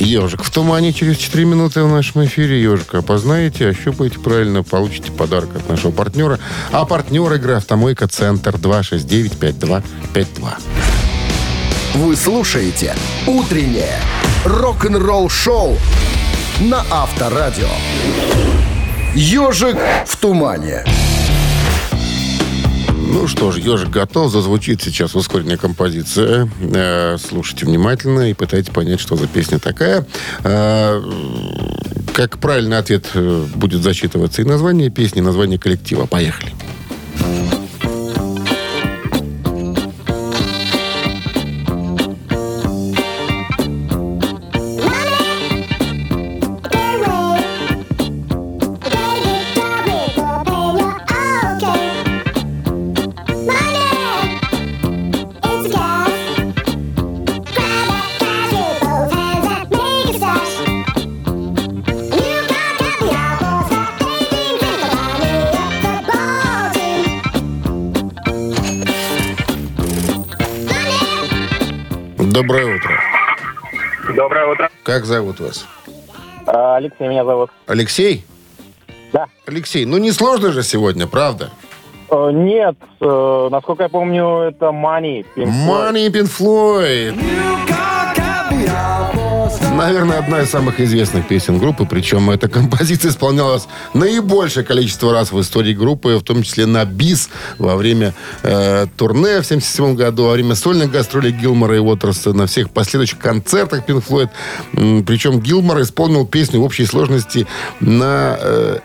Ежик 0.01 0.43
в 0.43 0.51
тумане 0.51 0.93
через 0.95 1.19
4 1.19 1.45
минуты 1.45 1.83
в 1.83 1.89
нашем 1.89 2.25
эфире. 2.25 2.63
Ежика 2.63 2.99
опознаете, 2.99 3.69
ощупаете 3.69 4.19
правильно, 4.19 4.63
получите 4.63 5.13
подарок 5.13 5.55
от 5.55 5.69
нашего 5.69 5.91
партнера. 5.91 6.39
А 6.73 6.87
партнер 6.87 7.31
игры 7.35 7.55
«Автомойка 7.55 8.09
Центр» 8.09 8.55
269-5252. 8.57 9.83
Вы 11.95 12.17
слушаете 12.17 12.95
«Утреннее 13.27 13.99
рок-н-ролл-шоу» 14.45 15.77
на 16.61 16.83
Авторадио. 16.91 17.69
«Ежик 19.15 19.77
в 20.07 20.17
тумане». 20.17 20.85
Ну 23.13 23.27
что 23.27 23.51
ж, 23.51 23.59
ежик 23.59 23.91
готов. 23.91 24.31
Зазвучит 24.31 24.81
сейчас 24.83 25.17
ускоренная 25.17 25.57
композиция. 25.57 26.49
Э, 26.61 27.17
слушайте 27.19 27.67
внимательно 27.67 28.31
и 28.31 28.35
пытайтесь 28.35 28.73
понять, 28.73 29.01
что 29.01 29.17
за 29.17 29.27
песня 29.27 29.59
такая. 29.59 30.07
Э, 30.45 31.03
как 32.15 32.39
правильный 32.39 32.79
ответ 32.79 33.07
э, 33.15 33.47
будет 33.55 33.83
зачитываться 33.83 34.43
и 34.43 34.45
название 34.45 34.91
песни, 34.91 35.19
и 35.19 35.23
название 35.23 35.59
коллектива. 35.59 36.07
Поехали. 36.07 36.53
Доброе 72.31 72.77
утро. 72.77 73.01
Доброе 74.15 74.53
утро. 74.53 74.71
Как 74.85 75.05
зовут 75.05 75.41
вас? 75.41 75.67
А, 76.47 76.77
Алексей 76.77 77.09
меня 77.09 77.25
зовут. 77.25 77.51
Алексей? 77.67 78.25
Да. 79.13 79.27
Алексей, 79.47 79.85
ну 79.85 79.99
не 79.99 80.13
сложно 80.13 80.53
же 80.53 80.63
сегодня, 80.63 81.09
правда? 81.09 81.51
Э, 82.09 82.31
Нет, 82.33 82.77
э, 83.01 83.49
насколько 83.51 83.83
я 83.83 83.89
помню, 83.89 84.43
это 84.49 84.67
Money. 84.67 85.27
Pink 85.35 85.47
Floyd. 85.47 85.93
Money 85.93 86.09
Pink 86.13 86.31
Floyd. 86.39 87.15
Наверное, 89.61 90.19
одна 90.19 90.43
из 90.43 90.51
самых 90.51 90.81
известных 90.81 91.29
песен 91.29 91.59
группы, 91.59 91.87
причем 91.87 92.31
эта 92.31 92.49
композиция 92.49 93.11
исполнялась 93.11 93.67
наибольшее 93.95 94.65
количество 94.65 95.13
раз 95.13 95.33
в 95.33 95.41
истории 95.41 95.75
группы, 95.75 96.17
в 96.17 96.23
том 96.23 96.43
числе 96.43 96.67
на 96.67 96.85
бис 96.85 97.31
во 97.59 97.77
время 97.77 98.15
э, 98.43 98.87
турне 98.97 99.41
в 99.41 99.47
77 99.47 99.95
году, 99.95 100.25
во 100.25 100.33
время 100.33 100.55
сольных 100.55 100.91
гастролей 100.91 101.33
Гилмора 101.33 101.77
и 101.77 101.79
Уотерса, 101.79 102.33
на 102.33 102.47
всех 102.47 102.71
последующих 102.71 103.19
концертах 103.19 103.87
Floyd. 103.87 104.31
М, 104.75 105.05
Причем 105.05 105.41
Гилмор 105.41 105.81
исполнил 105.83 106.27
песню 106.27 106.61
в 106.61 106.65
общей 106.65 106.85
сложности 106.87 107.47
на 107.81 108.37
э, 108.41 108.79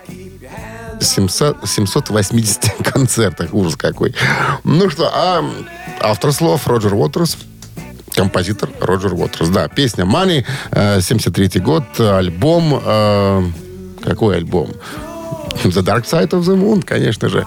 700, 1.00 1.68
780 1.68 2.72
концертах. 2.84 3.52
Ужас 3.52 3.76
какой. 3.76 4.14
Ну 4.64 4.88
что, 4.90 5.10
а 5.12 5.44
автор 6.00 6.32
слов 6.32 6.66
Роджер 6.66 6.94
Уотерс, 6.94 7.36
композитор 8.14 8.70
Роджер 8.80 9.14
Уотерс. 9.14 9.48
Да, 9.48 9.68
песня 9.68 10.04
«Money», 10.04 10.44
э, 10.70 11.00
73 11.00 11.60
год, 11.60 11.84
альбом... 11.98 12.80
э, 12.84 13.42
какой 14.04 14.36
альбом? 14.36 14.72
«The 15.64 15.82
Dark 15.82 16.04
Side 16.04 16.30
of 16.30 16.40
the 16.42 16.56
Moon», 16.56 16.82
конечно 16.82 17.28
же. 17.28 17.46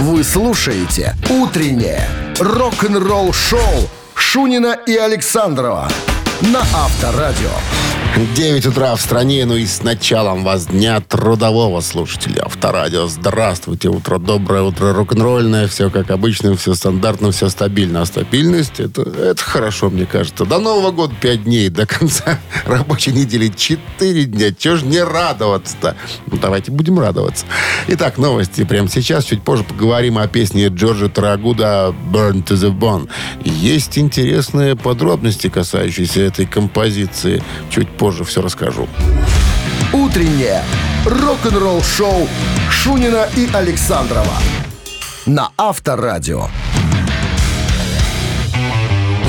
Вы 0.00 0.22
слушаете 0.22 1.16
«Утреннее 1.28 2.08
рок-н-ролл-шоу» 2.38 3.88
Шунина 4.14 4.76
и 4.86 4.96
Александрова 4.96 5.88
на 6.40 6.60
Авторадио. 6.60 7.50
9 8.16 8.66
утра 8.66 8.96
в 8.96 9.00
стране, 9.00 9.44
ну 9.44 9.56
и 9.56 9.66
с 9.66 9.82
началом 9.82 10.42
вас 10.42 10.66
дня 10.66 11.00
трудового 11.00 11.80
слушателя. 11.80 12.42
Авторадио, 12.44 13.06
здравствуйте, 13.06 13.88
утро 13.90 14.18
доброе, 14.18 14.62
утро 14.62 14.92
рок-н-ролльное, 14.92 15.68
все 15.68 15.90
как 15.90 16.10
обычно, 16.10 16.56
все 16.56 16.74
стандартно, 16.74 17.30
все 17.30 17.48
стабильно. 17.48 18.02
А 18.02 18.06
стабильность, 18.06 18.80
это, 18.80 19.02
это 19.02 19.42
хорошо, 19.42 19.90
мне 19.90 20.06
кажется. 20.06 20.44
До 20.44 20.58
Нового 20.58 20.90
года 20.90 21.14
5 21.20 21.44
дней, 21.44 21.68
до 21.68 21.86
конца 21.86 22.40
рабочей 22.66 23.12
недели 23.12 23.48
4 23.48 24.24
дня. 24.24 24.52
Чего 24.56 24.76
ж 24.76 24.82
не 24.82 25.02
радоваться-то? 25.02 25.96
Ну, 26.26 26.38
давайте 26.38 26.72
будем 26.72 26.98
радоваться. 26.98 27.44
Итак, 27.88 28.18
новости 28.18 28.64
прямо 28.64 28.88
сейчас. 28.88 29.24
Чуть 29.24 29.42
позже 29.42 29.62
поговорим 29.62 30.18
о 30.18 30.26
песне 30.26 30.68
Джорджа 30.68 31.08
Тарагуда 31.08 31.94
«Burn 32.10 32.42
to 32.44 32.54
the 32.54 32.76
Bone». 32.76 33.08
Есть 33.44 33.98
интересные 33.98 34.74
подробности, 34.74 35.48
касающиеся 35.48 36.22
этой 36.22 36.46
композиции. 36.46 37.42
Чуть 37.70 37.88
позже 37.98 38.24
все 38.24 38.40
расскажу. 38.40 38.88
Утреннее 39.92 40.62
рок-н-ролл-шоу 41.04 42.28
Шунина 42.70 43.28
и 43.36 43.48
Александрова 43.52 44.34
на 45.26 45.50
Авторадио. 45.56 46.48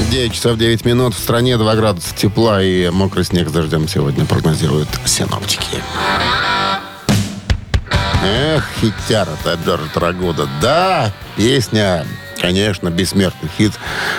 9 0.10 0.34
часов 0.34 0.58
9 0.58 0.86
минут. 0.86 1.14
В 1.14 1.20
стране 1.20 1.58
2 1.58 1.76
градуса 1.76 2.16
тепла 2.16 2.64
и 2.64 2.90
мокрый 2.90 3.24
снег 3.24 3.50
с 3.50 3.52
дождем 3.52 3.88
сегодня 3.88 4.26
прогнозируют 4.26 4.90
синоптики. 5.06 5.84
Эх, 8.24 8.68
хитяра-то 8.82 9.58
Джорджа 9.66 9.90
Тарагуда. 9.94 10.48
Да, 10.62 11.12
песня, 11.38 12.06
конечно, 12.40 12.90
бессмертный 12.90 13.50
хит 13.58 13.74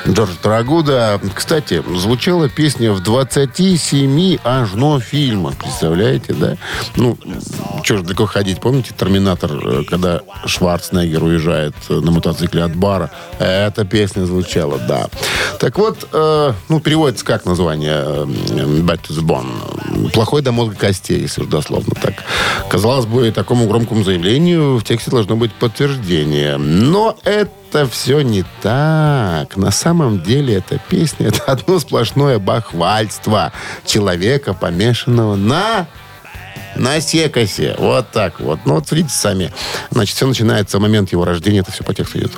Джорджа 0.07 0.37
Тарагуда. 0.41 1.21
Кстати, 1.35 1.83
звучала 1.97 2.49
песня 2.49 2.93
в 2.93 3.03
27 3.03 4.39
аж 4.45 4.73
но 4.75 5.01
фильмах. 5.01 5.57
Представляете, 5.57 6.35
да? 6.35 6.57
Ну, 6.97 7.19
что 7.83 7.99
ж 7.99 8.03
далеко 8.03 8.27
ходить. 8.27 8.61
Помните 8.61 8.95
«Терминатор», 8.97 9.53
э, 9.53 9.85
когда 9.85 10.21
Шварценеггер 10.45 11.23
уезжает 11.23 11.75
э, 11.89 11.95
на 11.95 12.11
мотоцикле 12.11 12.65
от 12.65 12.75
бара? 12.77 13.11
Эта 13.39 13.85
песня 13.85 14.25
звучала, 14.25 14.79
да. 14.79 15.09
Так 15.59 15.79
вот, 15.79 16.09
э, 16.13 16.53
ну, 16.69 16.81
переводится 16.81 17.25
как 17.25 17.45
название 17.45 18.03
э, 18.05 18.25
«Back 18.25 19.01
to 19.09 19.11
the 19.11 19.23
Bone». 19.23 20.11
«Плохой 20.13 20.43
до 20.43 20.53
мозга 20.53 20.77
костей», 20.77 21.21
если 21.21 21.43
уж 21.43 21.49
дословно 21.49 21.95
так. 22.01 22.15
Казалось 22.69 23.07
бы, 23.07 23.31
такому 23.31 23.67
громкому 23.67 24.05
заявлению 24.05 24.77
в 24.79 24.85
тексте 24.85 25.11
должно 25.11 25.37
быть 25.37 25.53
подтверждение. 25.53 26.57
Но 26.57 27.17
это 27.25 27.51
все 27.91 28.21
не 28.21 28.45
так. 28.63 29.57
На 29.57 29.71
самом 29.71 30.23
деле 30.23 30.55
эта 30.55 30.79
песня 30.79 31.29
это 31.29 31.53
одно 31.53 31.79
сплошное 31.79 32.39
бахвальство 32.39 33.53
человека, 33.85 34.55
помешанного 34.55 35.37
на 35.37 35.87
на 36.77 37.01
секосе. 37.01 37.75
Вот 37.79 38.11
так 38.11 38.41
вот. 38.41 38.61
Ну, 38.65 38.75
вот 38.75 38.91
видите 38.93 39.15
сами. 39.15 39.53
Значит, 39.91 40.17
все 40.17 40.27
начинается 40.27 40.79
в 40.79 40.81
момент 40.81 41.13
его 41.13 41.25
рождения. 41.25 41.61
Это 41.61 41.73
все 41.73 41.85
по 41.85 41.95
тексту 41.95 42.19
идет. 42.19 42.33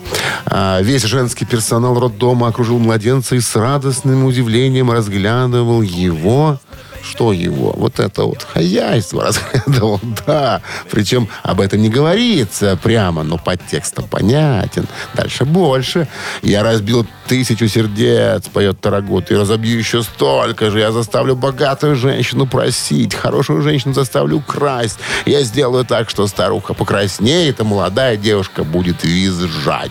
А, 0.47 0.81
весь 0.81 1.03
женский 1.03 1.45
персонал 1.45 1.99
роддома 1.99 2.49
окружил 2.49 2.79
младенца 2.79 3.37
и 3.37 3.41
с 3.41 3.55
радостным 3.55 4.25
удивлением 4.25 4.91
разглядывал 4.91 5.83
его... 5.83 6.59
Что 7.03 7.33
его? 7.33 7.73
Вот 7.77 7.99
это 7.99 8.25
вот 8.25 8.43
хозяйство 8.43 9.25
разглядывал, 9.27 10.01
да. 10.27 10.63
Причем 10.91 11.29
об 11.43 11.61
этом 11.61 11.83
не 11.83 11.89
говорится 11.89 12.79
прямо, 12.83 13.23
но 13.23 13.39
подтекст 13.39 13.93
понятен. 14.09 14.87
Дальше 15.15 15.45
больше. 15.45 16.09
Я 16.43 16.63
разбил 16.63 17.07
тысячу 17.27 17.69
сердец, 17.69 18.49
поет 18.49 18.81
Тарагут, 18.81 19.31
и 19.31 19.37
разобью 19.37 19.79
еще 19.79 20.03
столько 20.03 20.71
же. 20.71 20.79
Я 20.81 20.93
заставлю 20.93 21.35
богатую 21.35 21.97
женщину 21.97 22.47
просить, 22.47 23.15
хорошую 23.15 23.63
женщину 23.63 23.95
заставлю 23.95 24.41
красть. 24.41 24.99
Я 25.27 25.43
сделаю 25.43 25.85
так, 25.85 26.11
что 26.11 26.27
старуха 26.27 26.75
покраснеет, 26.75 27.61
а 27.61 27.65
молодая 27.65 28.17
девушка 28.17 28.65
будет 28.65 29.05
визжать. 29.05 29.91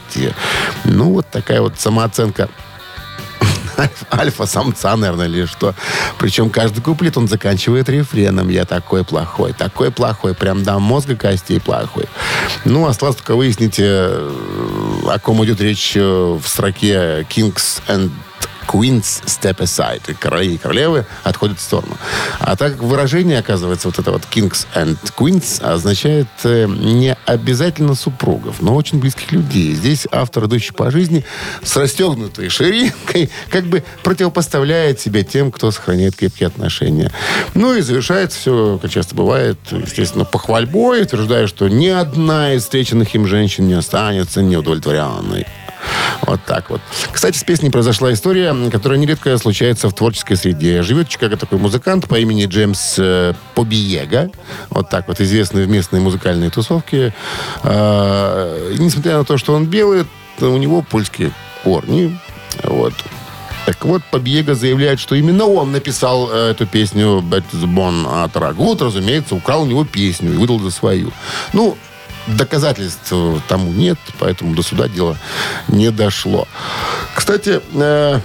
Ну, 0.83 1.13
вот 1.13 1.27
такая 1.29 1.61
вот 1.61 1.79
самооценка 1.79 2.49
альфа-самца, 4.11 4.95
наверное, 4.95 5.27
или 5.27 5.45
что. 5.45 5.73
Причем 6.17 6.49
каждый 6.49 6.81
куплет 6.81 7.17
он 7.17 7.27
заканчивает 7.27 7.89
рефреном. 7.89 8.49
Я 8.49 8.65
такой 8.65 9.03
плохой, 9.03 9.53
такой 9.53 9.91
плохой, 9.91 10.33
прям 10.33 10.63
до 10.63 10.79
мозга 10.79 11.15
костей 11.15 11.59
плохой. 11.59 12.05
Ну, 12.65 12.87
осталось 12.87 13.15
только 13.17 13.35
выяснить, 13.35 13.79
э, 13.79 14.31
о 15.07 15.19
ком 15.19 15.43
идет 15.45 15.61
речь 15.61 15.93
э, 15.95 16.01
в 16.01 16.47
строке 16.47 17.25
Kings 17.29 17.81
and 17.87 18.11
Queens 18.67 19.23
step 19.25 19.57
aside. 19.57 20.13
Короли 20.19 20.55
и 20.55 20.57
королевы 20.57 21.05
отходят 21.23 21.59
в 21.59 21.61
сторону. 21.61 21.97
А 22.39 22.55
так 22.55 22.77
выражение, 22.81 23.39
оказывается, 23.39 23.87
вот 23.87 23.99
это 23.99 24.11
вот 24.11 24.23
Kings 24.31 24.65
and 24.75 24.97
Queens 25.17 25.61
означает 25.63 26.27
э, 26.43 26.67
не 26.67 27.15
обязательно 27.25 27.95
супругов, 27.95 28.61
но 28.61 28.75
очень 28.75 28.99
близких 28.99 29.31
людей. 29.31 29.73
Здесь 29.73 30.07
автор, 30.11 30.45
идущий 30.45 30.73
по 30.73 30.91
жизни, 30.91 31.25
с 31.63 31.75
расстегнутой 31.75 32.49
ширинкой, 32.49 33.29
как 33.49 33.65
бы 33.65 33.83
противопоставляет 34.03 34.99
себя 34.99 35.23
тем, 35.23 35.51
кто 35.51 35.71
сохраняет 35.71 36.15
крепкие 36.15 36.47
отношения. 36.47 37.11
Ну 37.53 37.75
и 37.75 37.81
завершается 37.81 38.39
все, 38.39 38.79
как 38.81 38.91
часто 38.91 39.15
бывает, 39.15 39.57
естественно, 39.71 40.25
похвальбой, 40.25 41.03
утверждая, 41.03 41.47
что 41.47 41.67
ни 41.67 41.87
одна 41.87 42.53
из 42.53 42.63
встреченных 42.63 43.13
им 43.15 43.27
женщин 43.27 43.67
не 43.67 43.73
останется 43.73 44.41
неудовлетворенной. 44.41 45.45
Вот 46.23 46.39
так 46.45 46.69
вот. 46.69 46.81
Кстати, 47.11 47.37
с 47.37 47.43
песней 47.43 47.69
произошла 47.69 48.13
история, 48.13 48.55
которая 48.69 48.99
нередко 48.99 49.37
случается 49.37 49.89
в 49.89 49.93
творческой 49.93 50.35
среде. 50.35 50.81
Живет 50.81 51.07
в 51.07 51.11
Чикаго 51.11 51.37
такой 51.37 51.57
музыкант 51.57 52.07
по 52.07 52.19
имени 52.19 52.45
Джеймс 52.45 52.95
э, 52.97 53.33
Побиега. 53.55 54.31
Вот 54.69 54.89
так 54.89 55.07
вот, 55.07 55.19
известный 55.19 55.65
в 55.65 55.69
местной 55.69 55.99
музыкальной 55.99 56.49
тусовке. 56.49 57.13
Э, 57.63 58.75
несмотря 58.77 59.17
на 59.17 59.25
то, 59.25 59.37
что 59.37 59.53
он 59.53 59.65
белый, 59.65 60.05
у 60.39 60.57
него 60.57 60.81
польские 60.81 61.31
корни. 61.63 62.17
Вот. 62.63 62.93
Так 63.65 63.85
вот, 63.85 64.01
Побега 64.09 64.55
заявляет, 64.55 64.99
что 64.99 65.15
именно 65.15 65.45
он 65.45 65.71
написал 65.71 66.29
э, 66.31 66.51
эту 66.51 66.65
песню 66.65 67.19
«Bad 67.19 67.43
the 67.53 67.65
Bone» 67.65 68.23
от 68.23 68.35
Рагут, 68.35 68.81
разумеется, 68.81 69.35
украл 69.35 69.63
у 69.63 69.65
него 69.65 69.85
песню 69.85 70.33
и 70.33 70.37
выдал 70.37 70.59
за 70.59 70.71
свою. 70.71 71.11
Ну, 71.53 71.77
доказательств 72.27 73.13
тому 73.47 73.71
нет, 73.71 73.97
поэтому 74.19 74.55
до 74.55 74.61
суда 74.63 74.87
дело 74.87 75.17
не 75.67 75.91
дошло. 75.91 76.47
Кстати, 77.15 77.61
э, 77.73 78.19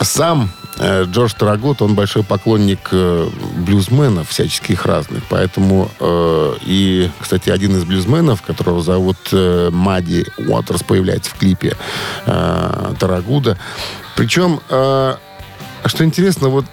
сам 0.00 0.50
э, 0.78 1.04
Джордж 1.04 1.32
Тарагут, 1.38 1.82
он 1.82 1.94
большой 1.94 2.22
поклонник 2.22 2.88
э, 2.92 3.28
блюзменов 3.56 4.28
всяческих 4.28 4.86
разных. 4.86 5.22
Поэтому 5.28 5.90
э, 6.00 6.54
и, 6.62 7.10
кстати, 7.20 7.50
один 7.50 7.76
из 7.76 7.84
блюзменов, 7.84 8.42
которого 8.42 8.82
зовут 8.82 9.16
э, 9.32 9.70
Мади 9.70 10.26
Уотерс, 10.38 10.82
появляется 10.82 11.30
в 11.30 11.34
клипе 11.34 11.76
э, 12.26 12.94
Тарагуда. 12.98 13.58
Причем, 14.16 14.60
э, 14.68 15.16
что 15.86 16.04
интересно, 16.04 16.48
вот 16.48 16.66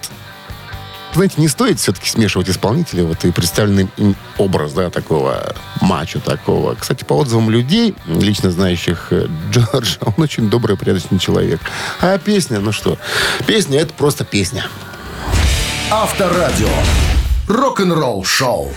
знаете, 1.13 1.35
не 1.37 1.47
стоит 1.47 1.79
все-таки 1.79 2.09
смешивать 2.09 2.49
исполнителя 2.49 3.03
вот 3.03 3.23
и 3.25 3.31
представленный 3.31 3.89
образ, 4.37 4.73
да, 4.73 4.89
такого 4.89 5.55
мачо 5.81 6.19
такого. 6.19 6.75
Кстати, 6.75 7.03
по 7.03 7.13
отзывам 7.13 7.49
людей, 7.49 7.95
лично 8.05 8.51
знающих 8.51 9.07
э, 9.11 9.27
Джорджа, 9.51 9.97
он 10.01 10.13
очень 10.17 10.49
добрый, 10.49 10.77
порядочный 10.77 11.19
человек. 11.19 11.59
А 11.99 12.17
песня, 12.17 12.59
ну 12.59 12.71
что, 12.71 12.97
песня 13.45 13.79
это 13.79 13.93
просто 13.93 14.23
песня. 14.23 14.67
Авторадио. 15.89 16.69
Рок-н-ролл 17.47 18.23
шоу. 18.23 18.71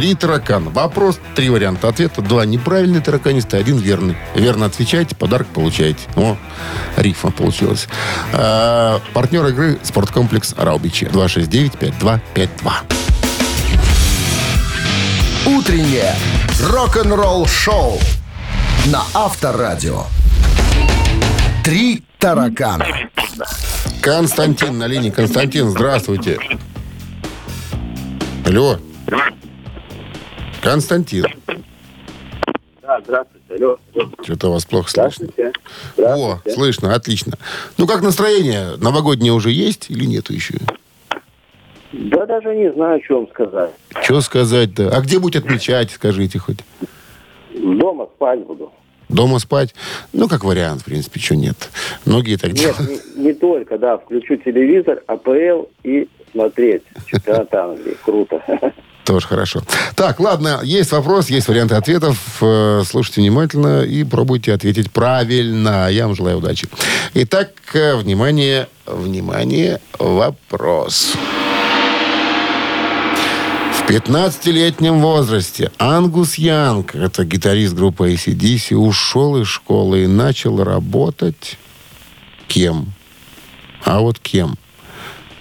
Три 0.00 0.14
таракана. 0.14 0.70
Вопрос, 0.70 1.20
три 1.36 1.50
варианта 1.50 1.88
ответа. 1.88 2.22
Два 2.22 2.46
неправильные 2.46 3.02
тараканисты, 3.02 3.58
один 3.58 3.76
верный. 3.76 4.16
Верно 4.34 4.64
отвечаете, 4.64 5.14
подарок 5.14 5.48
получаете. 5.48 6.00
О, 6.16 6.38
рифма 6.96 7.30
получилась. 7.30 7.86
А, 8.32 9.02
партнер 9.12 9.46
игры 9.48 9.78
«Спорткомплекс 9.82 10.54
Раубичи». 10.56 11.04
269-5252. 11.04 12.48
Утреннее 15.44 16.14
рок-н-ролл 16.62 17.46
шоу 17.46 18.00
на 18.86 19.02
Авторадио. 19.12 20.04
Три 21.62 22.02
таракана. 22.18 22.86
Константин 24.00 24.78
на 24.78 24.86
линии. 24.86 25.10
Константин, 25.10 25.68
здравствуйте. 25.68 26.38
Алло. 28.46 28.78
Константин. 30.62 31.24
Да, 32.82 33.00
здравствуйте. 33.04 33.54
Алло. 33.54 33.78
Что-то 34.22 34.48
у 34.48 34.52
вас 34.52 34.64
плохо 34.64 34.90
слышно. 34.90 35.28
Здравствуйте. 35.28 35.52
О, 35.98 36.40
слышно, 36.52 36.94
отлично. 36.94 37.34
Ну, 37.78 37.86
как 37.86 38.02
настроение? 38.02 38.76
Новогоднее 38.76 39.32
уже 39.32 39.50
есть 39.50 39.86
или 39.90 40.04
нету 40.04 40.32
еще? 40.32 40.54
Да 41.92 42.26
даже 42.26 42.54
не 42.54 42.72
знаю, 42.72 43.00
что 43.04 43.16
вам 43.16 43.28
сказать. 43.30 43.70
Что 44.02 44.20
сказать-то? 44.20 44.96
А 44.96 45.00
где 45.00 45.18
будете 45.18 45.40
отмечать, 45.40 45.90
скажите 45.90 46.38
хоть? 46.38 46.58
Дома 47.52 48.08
спать 48.14 48.40
буду. 48.46 48.72
Дома 49.08 49.40
спать? 49.40 49.74
Ну, 50.12 50.28
как 50.28 50.44
вариант, 50.44 50.82
в 50.82 50.84
принципе, 50.84 51.18
что 51.18 51.34
нет. 51.34 51.56
Многие 52.04 52.36
так 52.36 52.52
Нет, 52.52 52.76
делают. 52.78 53.16
не, 53.16 53.24
не 53.24 53.32
только, 53.32 53.76
да. 53.76 53.98
Включу 53.98 54.36
телевизор, 54.36 55.02
АПЛ 55.08 55.66
и 55.82 56.08
смотреть. 56.30 56.82
Чемпионат 57.06 57.52
Англии. 57.54 57.96
Круто. 58.04 58.40
Тоже 59.10 59.26
хорошо. 59.26 59.62
Так, 59.96 60.20
ладно, 60.20 60.60
есть 60.62 60.92
вопрос, 60.92 61.30
есть 61.30 61.48
варианты 61.48 61.74
ответов. 61.74 62.16
Э, 62.40 62.84
Слушайте 62.86 63.22
внимательно 63.22 63.82
и 63.82 64.04
пробуйте 64.04 64.54
ответить 64.54 64.92
правильно. 64.92 65.88
Я 65.90 66.06
вам 66.06 66.14
желаю 66.14 66.38
удачи. 66.38 66.68
Итак, 67.14 67.48
э, 67.74 67.96
внимание, 67.96 68.68
внимание, 68.86 69.80
вопрос. 69.98 71.14
В 73.72 73.90
15-летнем 73.90 75.00
возрасте 75.00 75.72
Ангус 75.78 76.36
Янг, 76.36 76.94
это 76.94 77.24
гитарист 77.24 77.74
группы 77.74 78.12
ACDC, 78.12 78.76
ушел 78.76 79.42
из 79.42 79.48
школы 79.48 80.04
и 80.04 80.06
начал 80.06 80.62
работать 80.62 81.58
кем? 82.46 82.92
А 83.84 83.98
вот 83.98 84.20
кем? 84.20 84.56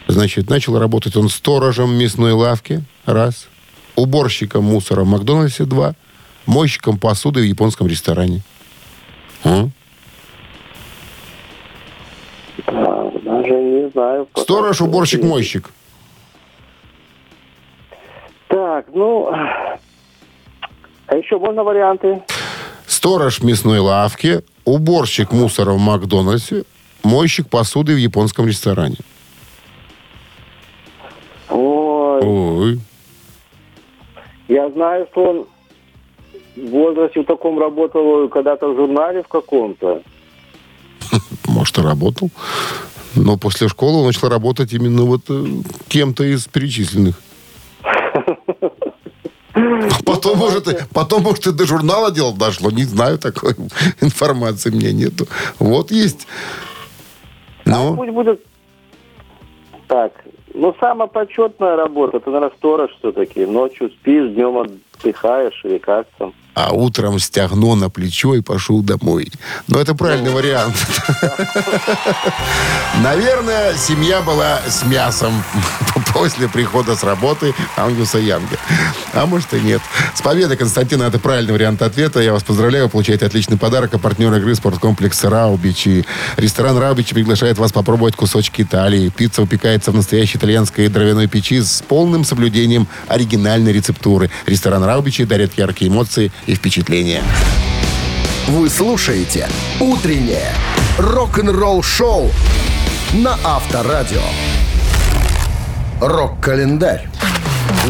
Значит, 0.08 0.50
начал 0.50 0.80
работать 0.80 1.16
он 1.16 1.30
сторожем 1.30 1.94
мясной 1.94 2.32
лавке, 2.32 2.82
раз. 3.06 3.49
Уборщиком 4.00 4.64
мусора 4.64 5.04
в 5.04 5.08
Макдональдсе, 5.08 5.66
два. 5.66 5.94
Мойщиком 6.46 6.98
посуды 6.98 7.42
в 7.42 7.44
японском 7.44 7.86
ресторане. 7.86 8.42
А? 9.44 9.68
Даже 12.66 13.54
не 13.54 13.90
знаю. 13.90 14.28
Сторож, 14.38 14.80
уборщик, 14.80 15.22
мойщик. 15.22 15.70
Так, 18.48 18.86
ну... 18.94 19.32
А 19.32 21.16
еще 21.16 21.38
можно 21.38 21.64
варианты? 21.64 22.22
Сторож 22.88 23.44
мясной 23.44 23.80
лавке, 23.80 24.44
уборщик 24.64 25.34
мусора 25.34 25.72
в 25.72 25.80
Макдональдсе, 25.80 26.64
мойщик 27.04 27.50
посуды 27.50 27.96
в 27.96 27.98
японском 27.98 28.48
ресторане. 28.48 28.96
Я 34.50 34.70
знаю, 34.72 35.08
что 35.12 35.24
он 35.24 35.48
в 36.56 36.70
возрасте 36.70 37.22
в 37.22 37.26
таком 37.26 37.60
работал 37.60 38.28
когда-то 38.30 38.74
в 38.74 38.76
журнале 38.76 39.24
в 39.24 39.28
каком-то. 39.28 40.02
Может, 41.48 41.78
и 41.78 41.82
работал. 41.82 42.30
Но 43.16 43.38
после 43.38 43.70
школы 43.70 44.00
он 44.00 44.08
начал 44.08 44.30
работать 44.30 44.74
именно 44.74 45.04
вот 45.04 45.22
э, 45.30 45.46
кем-то 45.88 46.24
из 46.24 46.46
перечисленных. 46.48 47.20
Потом, 50.06 50.38
может, 50.38 50.68
и, 50.68 50.78
потом, 50.94 51.24
может, 51.24 51.48
и 51.48 51.52
до 51.52 51.66
журнала 51.66 52.12
дело 52.12 52.34
дошло. 52.34 52.72
Не 52.72 52.84
знаю, 52.84 53.18
такой 53.18 53.56
информации 54.02 54.70
меня 54.70 54.94
нету. 54.94 55.28
Вот 55.60 55.92
есть. 55.92 56.28
Ну, 57.66 57.96
Пусть 57.96 58.12
будет 58.12 58.42
так. 59.88 60.14
Ну, 60.54 60.76
самая 60.80 61.08
почетная 61.08 61.76
работа, 61.76 62.18
это, 62.18 62.32
наверное, 62.32 62.56
сторож 62.58 62.92
все-таки. 63.00 63.46
Ночью 63.46 63.90
спишь, 63.90 64.32
днем 64.32 64.58
отдыхаешь 64.58 65.62
или 65.64 65.78
как 65.78 66.08
там. 66.18 66.34
А 66.60 66.72
утром 66.72 67.20
стягну 67.20 67.76
на 67.76 67.90
плечо 67.90 68.36
и 68.36 68.42
пошел 68.42 68.82
домой. 68.82 69.32
Но 69.68 69.80
это 69.80 69.96
правильный 69.96 70.32
вариант. 70.32 70.76
Наверное, 73.02 73.76
семья 73.78 74.22
была 74.22 74.60
с 74.68 74.84
мясом 74.84 75.32
после 76.14 76.50
прихода 76.50 76.96
с 76.98 77.04
работы 77.04 77.54
Ангуса 77.78 78.18
Янга. 78.18 78.58
А 79.14 79.26
может 79.26 79.54
и 79.54 79.62
нет. 79.62 79.82
С 80.14 80.22
победой, 80.22 80.58
Константина, 80.58 81.04
это 81.04 81.18
правильный 81.18 81.54
вариант 81.54 81.82
ответа. 81.82 82.20
Я 82.20 82.34
вас 82.34 82.44
поздравляю, 82.44 82.86
вы 82.86 82.90
получаете 82.90 83.26
отличный 83.26 83.58
подарок. 83.58 83.94
А 83.94 83.98
партнер 83.98 84.34
игры 84.34 84.54
спорткомплекс 84.54 85.24
«Раубичи». 85.24 86.06
Ресторан 86.36 86.78
«Раубичи» 86.78 87.14
приглашает 87.14 87.58
вас 87.58 87.72
попробовать 87.72 88.16
кусочки 88.16 88.64
Италии. 88.64 89.10
Пицца 89.10 89.42
выпекается 89.42 89.92
в 89.92 89.96
настоящей 89.96 90.38
итальянской 90.38 90.90
дровяной 90.90 91.28
печи 91.28 91.62
с 91.62 91.82
полным 91.88 92.26
соблюдением 92.26 92.88
оригинальной 93.08 93.72
рецептуры. 93.72 94.30
Ресторан 94.46 94.84
«Раубичи» 94.84 95.24
дарит 95.24 95.58
яркие 95.58 95.90
эмоции 95.90 96.32
и 96.50 96.56
впечатления. 96.56 97.24
Вы 98.48 98.70
слушаете 98.70 99.48
«Утреннее 99.80 100.52
рок-н-ролл-шоу» 100.98 102.32
на 103.14 103.38
Авторадио. 103.44 104.24
Рок-календарь. 106.02 107.08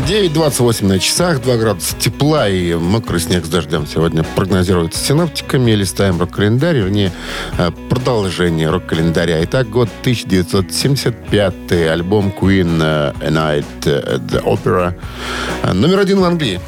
9.28 0.07 0.85
на 0.85 0.99
часах, 0.99 1.41
2 1.41 1.57
градуса 1.57 1.95
тепла 1.97 2.49
и 2.49 2.73
мокрый 2.73 3.21
снег 3.21 3.45
с 3.45 3.49
дождем 3.49 3.87
сегодня 3.87 4.23
прогнозируется 4.23 5.03
синоптиками. 5.03 5.71
Листаем 5.71 6.19
рок-календарь, 6.19 6.77
вернее, 6.77 7.13
э, 7.57 7.71
продолжение 7.89 8.69
рок-календаря. 8.69 9.43
Итак, 9.45 9.69
год 9.69 9.89
1975, 10.01 11.71
альбом 11.89 12.33
Queen 12.37 12.81
э, 12.81 13.13
A 13.21 13.29
Night 13.29 13.65
at 13.83 14.27
the 14.27 14.43
Opera. 14.43 14.93
Э, 15.63 15.71
Номер 15.73 15.99
один 15.99 16.19
в 16.19 16.23
Англии. 16.25 16.59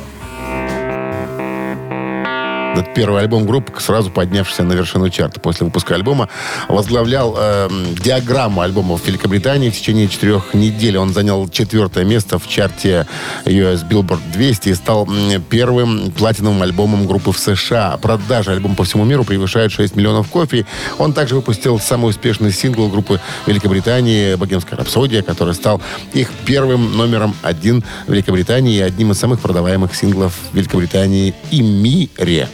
Это 2.74 2.84
первый 2.84 3.22
альбом 3.22 3.46
группы, 3.46 3.74
сразу 3.82 4.10
поднявшийся 4.10 4.64
на 4.64 4.72
вершину 4.72 5.10
чарта 5.10 5.42
после 5.42 5.66
выпуска 5.66 5.94
альбома. 5.94 6.30
Возглавлял 6.70 7.36
э, 7.38 7.70
диаграмму 8.02 8.62
альбома 8.62 8.96
в 8.96 9.06
Великобритании. 9.06 9.70
В 9.70 9.78
течение 9.78 10.08
четырех 10.08 10.54
недель 10.54 10.98
он 10.98 11.12
занял 11.12 11.50
четвертое 11.50 12.06
место 12.06 12.40
в 12.40 12.48
чарте 12.48 13.08
US 13.44 13.86
Billboard 13.86 14.22
200 14.32 14.70
и 14.70 14.74
стал 14.74 15.06
первым 15.50 16.12
платиновым 16.12 16.62
альбомом 16.62 17.08
группы 17.08 17.34
в 17.34 17.40
США. 17.40 17.98
Продажи 18.02 18.52
альбома 18.52 18.76
по 18.76 18.86
всему 18.86 19.04
миру 19.04 19.26
превышают 19.26 19.74
6 19.74 19.98
миллионов 19.98 20.30
копий. 20.30 20.66
Он 20.98 21.12
также 21.12 21.36
выпустил 21.36 21.78
самый 21.78 22.12
успешный 22.12 22.54
сингл 22.54 22.88
группы 22.88 23.20
Великобритании 23.48 24.36
«Богемская 24.36 24.80
рапсодия», 24.80 25.24
который 25.24 25.56
стал 25.56 25.82
их 26.14 26.30
первым 26.46 26.96
номером 26.96 27.36
один 27.42 27.84
в 28.08 28.14
Великобритании 28.14 28.78
и 28.78 28.82
одним 28.82 29.12
из 29.12 29.20
самых 29.20 29.42
продаваемых 29.42 29.94
синглов 29.94 30.34
Великобритании 30.54 31.34
и 31.52 31.62
мире. 31.62 32.48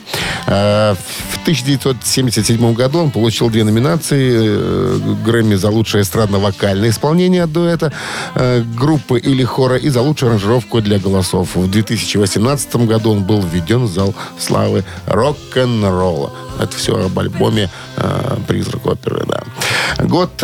Э, 0.47 0.95
В 0.95 1.41
1977 1.41 2.74
году 2.74 2.99
он 2.99 3.12
получил 3.12 3.49
две 3.49 3.64
номинации 3.64 4.36
э, 4.38 4.99
Грэмми 5.26 5.55
за 5.55 5.70
лучшее 5.70 6.03
эстрадно-вокальное 6.03 6.89
исполнение 6.89 7.43
от 7.43 7.51
дуэта 7.51 7.91
э, 8.36 8.64
группы 8.64 9.20
или 9.20 9.43
хора 9.43 9.78
и 9.78 9.89
за 9.89 10.01
лучшую 10.01 10.30
аранжировку 10.30 10.82
для 10.82 10.99
голосов. 10.99 11.55
В 11.55 11.70
2018 11.70 12.76
году 12.88 13.12
он 13.12 13.24
был 13.24 13.41
введен 13.41 13.86
в 13.86 13.91
зал 13.91 14.14
славы 14.39 14.84
рок-н-ролла. 15.05 16.32
Это 16.60 16.76
все 16.76 17.05
об 17.05 17.20
альбоме 17.20 17.70
«Призрак 18.47 18.88
оперы», 18.88 19.26
да. 19.28 19.43
Год 20.03 20.43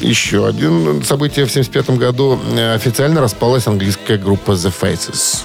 еще 0.00 0.46
один 0.46 1.04
событие 1.04 1.44
в 1.44 1.50
1975 1.50 1.98
году. 1.98 2.40
Официально 2.74 3.20
распалась 3.20 3.66
английская 3.66 4.16
группа 4.16 4.52
The 4.52 4.72
Faces. 4.80 5.44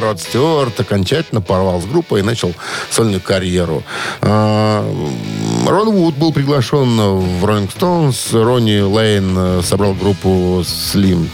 Род 0.00 0.20
Стюарт 0.20 0.78
окончательно 0.80 1.40
порвал 1.40 1.80
с 1.80 1.84
группой 1.84 2.20
и 2.20 2.22
начал 2.22 2.54
сольную 2.90 3.20
карьеру. 3.20 3.82
А, 4.20 4.84
Рон 5.66 5.90
Вуд 5.90 6.14
был 6.16 6.32
приглашен 6.32 6.96
в 6.96 7.44
Rolling 7.44 7.70
Stones. 7.72 8.42
Ронни 8.42 8.80
Лейн 8.80 9.34
э, 9.36 9.62
собрал 9.62 9.94
группу 9.94 10.60
Slim 10.60 11.28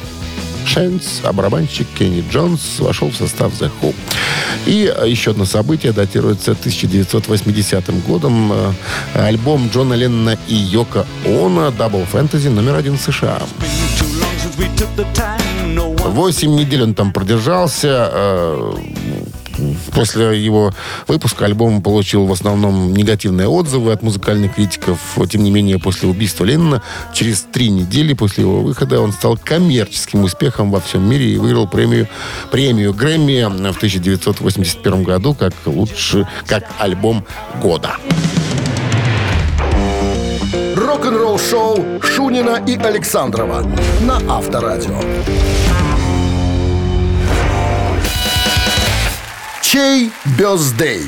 Шенс, 0.65 1.21
а 1.23 1.33
барабанщик 1.33 1.87
Кенни 1.99 2.25
Джонс 2.31 2.79
вошел 2.79 3.11
в 3.11 3.17
состав 3.17 3.53
The 3.61 3.71
Who. 3.81 3.95
И 4.67 4.93
еще 5.07 5.33
одно 5.33 5.45
событие 5.45 5.93
датируется 5.93 6.53
1980 6.53 8.05
годом. 8.07 8.53
Э, 8.53 8.73
Альбом 9.15 9.71
Джона 9.73 9.95
Леннона 9.95 10.39
и 10.49 10.55
Йока 10.55 11.07
Оно 11.25 11.69
«Double 11.69 12.07
Fantasy» 12.11 12.49
номер 12.49 12.77
один 12.77 12.97
в 12.97 13.01
США. 13.01 13.43
Восемь 16.09 16.55
недель 16.55 16.83
он 16.83 16.95
там 16.95 17.13
продержался. 17.13 18.11
э, 18.13 18.73
После 19.95 20.43
его 20.43 20.73
выпуска 21.09 21.45
альбом 21.45 21.83
получил 21.83 22.27
в 22.27 22.33
основном 22.33 22.93
негативные 22.93 23.49
отзывы 23.49 23.93
от 23.93 24.03
музыкальных 24.03 24.55
критиков. 24.55 24.99
Тем 25.31 25.43
не 25.43 25.51
менее, 25.51 25.79
после 25.79 26.09
убийства 26.09 26.45
Леннона, 26.45 26.83
через 27.13 27.43
три 27.43 27.69
недели 27.69 28.15
после 28.15 28.45
его 28.45 28.63
выхода, 28.63 29.01
он 29.01 29.13
стал 29.13 29.37
коммерческим 29.37 30.25
успехом 30.25 30.71
во 30.71 30.81
всем 30.81 31.09
мире 31.09 31.35
и 31.35 31.37
выиграл 31.37 31.69
премию, 31.69 32.09
премию 32.51 32.95
Грэмми 32.95 33.43
в 33.43 33.77
1981 33.77 35.05
году 35.05 35.35
как 35.35 35.55
лучший, 35.67 36.27
как 36.47 36.65
альбом 36.79 37.25
года. 37.61 37.97
Рок-н-ролл 40.93 41.39
шоу 41.39 42.03
Шунина 42.03 42.63
и 42.67 42.77
Александрова 42.77 43.63
на 44.03 44.17
Авторадио. 44.29 45.01
Чей 49.63 50.11
бездей? 50.39 51.05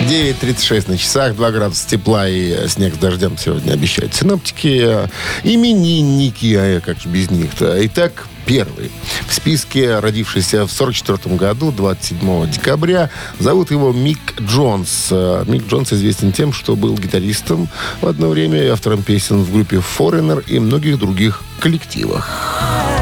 9.36 0.00 0.90
на 0.90 0.98
часах, 0.98 1.36
2 1.36 1.50
градуса 1.52 1.88
тепла 1.88 2.28
и 2.28 2.50
э, 2.50 2.66
снег 2.66 2.94
с 2.94 2.98
дождем 2.98 3.38
сегодня 3.38 3.74
обещают 3.74 4.12
синоптики. 4.12 4.82
Э, 4.84 5.06
Именинники, 5.44 6.56
а 6.58 6.80
как 6.80 7.00
же 7.00 7.08
без 7.08 7.30
них-то. 7.30 7.76
Итак, 7.86 8.26
первый. 8.46 8.90
В 9.28 9.34
списке 9.34 9.98
родившийся 9.98 10.66
в 10.66 10.72
44 10.72 11.36
году, 11.36 11.72
27 11.72 12.50
декабря, 12.50 13.10
зовут 13.38 13.70
его 13.70 13.92
Мик 13.92 14.18
Джонс. 14.40 15.08
Э, 15.10 15.44
Мик 15.46 15.66
Джонс 15.66 15.92
известен 15.92 16.32
тем, 16.32 16.52
что 16.52 16.76
был 16.76 16.96
гитаристом 16.96 17.68
в 18.00 18.06
одно 18.06 18.28
время 18.28 18.62
и 18.62 18.68
автором 18.68 19.02
песен 19.02 19.42
в 19.42 19.52
группе 19.52 19.76
Foreigner 19.98 20.44
и 20.46 20.58
многих 20.58 20.98
других 20.98 21.42
коллективах. 21.60 23.01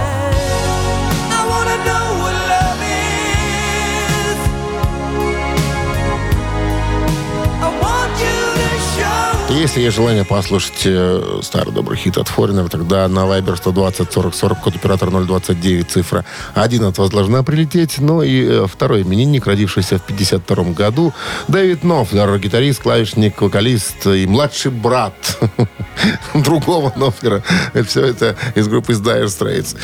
Если 9.61 9.83
есть 9.83 9.95
желание 9.95 10.25
послушать 10.25 10.87
э, 10.87 11.41
старый 11.43 11.75
добрый 11.75 11.99
хит 11.99 12.17
от 12.17 12.29
Foreigner, 12.29 12.67
тогда 12.71 13.07
на 13.09 13.27
Viber 13.27 13.57
120 13.57 14.11
40 14.11 14.35
40, 14.35 14.61
код 14.63 14.77
оператор 14.77 15.11
029, 15.11 15.91
цифра 15.91 16.25
1 16.55 16.83
от 16.85 16.97
вас 16.97 17.11
должна 17.11 17.43
прилететь. 17.43 17.99
Ну 17.99 18.23
и 18.23 18.43
э, 18.43 18.67
второй 18.67 19.03
именинник, 19.03 19.47
родившийся 19.47 19.99
в 19.99 20.03
52 20.05 20.65
году, 20.73 21.13
Дэвид 21.49 21.85
Нофлер, 21.85 22.39
гитарист, 22.39 22.81
клавишник, 22.81 23.43
вокалист 23.43 24.07
и 24.07 24.27
младший 24.27 24.71
брат 24.71 25.39
другого 26.35 26.91
Нофлера. 26.97 27.43
Все 27.87 28.07
это 28.07 28.37
из 28.55 28.67
группы 28.67 28.95
Dire 28.95 29.27
Straits. 29.27 29.77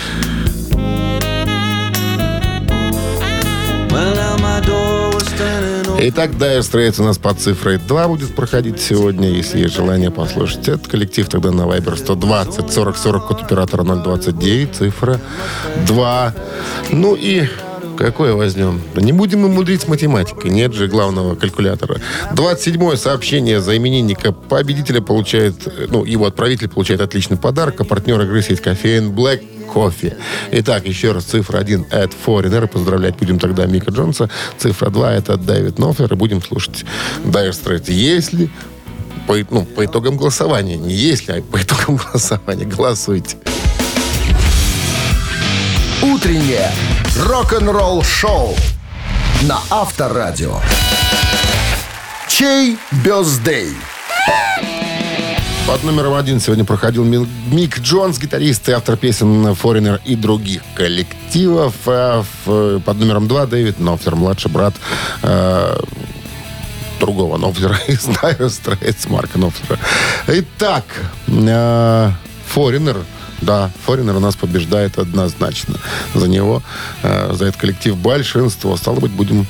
Итак, 5.99 6.33
Dire 6.33 6.61
Straits 6.61 7.01
у 7.01 7.05
нас 7.05 7.17
под 7.17 7.41
цифрой 7.41 7.79
2 7.79 8.09
будет 8.09 8.35
проходить 8.35 8.81
сегодня. 8.81 9.31
Если 9.31 9.61
есть 9.61 9.75
желание 9.75 10.11
послушать 10.11 10.69
этот 10.69 10.89
коллектив, 10.89 11.27
тогда 11.27 11.51
на 11.51 11.63
Viber 11.63 11.97
120 11.97 12.71
40 12.71 12.97
40 12.97 13.27
код 13.27 13.43
оператора 13.43 13.83
029, 13.83 14.75
цифра 14.75 15.21
2. 15.87 16.35
Ну 16.93 17.15
и 17.15 17.49
Какое 17.97 18.35
возьмем? 18.35 18.81
Не 18.95 19.13
будем 19.13 19.41
мы 19.41 19.49
мудрить 19.49 19.83
с 19.83 19.89
математикой. 19.89 20.51
Нет 20.51 20.75
же 20.75 20.87
главного 20.87 21.35
калькулятора. 21.35 22.01
27-е 22.33 22.97
сообщение 22.97 23.61
за 23.61 23.77
именинника 23.77 24.33
победителя 24.33 25.01
получает, 25.01 25.55
ну, 25.91 26.05
его 26.05 26.27
отправитель 26.27 26.69
получает 26.69 27.01
отличный 27.01 27.37
подарок, 27.37 27.81
а 27.81 27.85
партнер 27.85 28.21
игры 28.21 28.43
сеть 28.43 28.61
кофеин 28.61 29.13
Black 29.13 29.43
кофе. 29.67 30.17
Итак, 30.53 30.87
еще 30.87 31.13
раз, 31.13 31.25
цифра 31.25 31.59
1 31.59 31.87
это 31.91 32.13
Foreigner. 32.25 32.67
Поздравлять 32.67 33.19
будем 33.19 33.39
тогда 33.39 33.67
Мика 33.67 33.91
Джонса. 33.91 34.31
Цифра 34.59 34.91
2 34.91 35.15
это 35.15 35.37
Дэвид 35.37 35.79
Нофлер. 35.79 36.13
И 36.13 36.17
будем 36.17 36.43
слушать 36.43 36.85
Dire 37.25 37.51
Straits. 37.51 37.93
Если 37.93 38.51
по, 39.27 39.37
ну, 39.51 39.65
по 39.65 39.85
итогам 39.85 40.17
голосования, 40.17 40.77
не 40.77 40.95
если, 40.95 41.33
а 41.33 41.43
по 41.43 41.61
итогам 41.61 41.97
голосования, 42.13 42.65
голосуйте. 42.65 43.37
Утреннее 46.03 46.71
рок-н-ролл 47.19 48.03
шоу 48.03 48.55
на 49.43 49.59
Авторадио. 49.71 50.61
Чей 52.29 52.77
бездей? 53.05 53.75
Под 55.67 55.83
номером 55.83 56.15
один 56.15 56.41
сегодня 56.41 56.65
проходил 56.65 57.05
Ми- 57.05 57.27
Мик 57.51 57.79
Джонс, 57.81 58.19
гитарист 58.19 58.69
и 58.69 58.73
автор 58.73 58.97
песен 58.97 59.47
Foreigner 59.49 60.01
и 60.05 60.15
других 60.15 60.63
коллективов. 60.75 61.75
А 61.87 62.25
в- 62.45 62.81
под 62.81 62.99
номером 62.99 63.27
два 63.27 63.47
Дэвид 63.47 63.81
Нофлер, 63.81 64.15
младший 64.15 64.51
брат 64.51 64.75
э, 65.23 65.77
другого 67.01 67.37
Нофлера 67.37 67.77
из 67.89 68.07
Dire 68.07 68.47
Straits, 68.49 69.11
Марка 69.11 69.39
Нофлера. 69.39 69.79
Итак, 70.29 70.85
э, 71.27 72.11
Foreigner 72.55 73.03
да, 73.41 73.71
у 74.17 74.21
нас 74.21 74.37
побеждает 74.37 74.99
однозначно. 74.99 75.77
За 76.15 76.29
него, 76.29 76.63
э, 77.03 77.33
за 77.35 77.47
этот 77.47 77.61
коллектив 77.61 77.97
большинство. 77.97 78.77
Стало 78.77 79.01
быть, 79.01 79.13
будем 79.13 79.47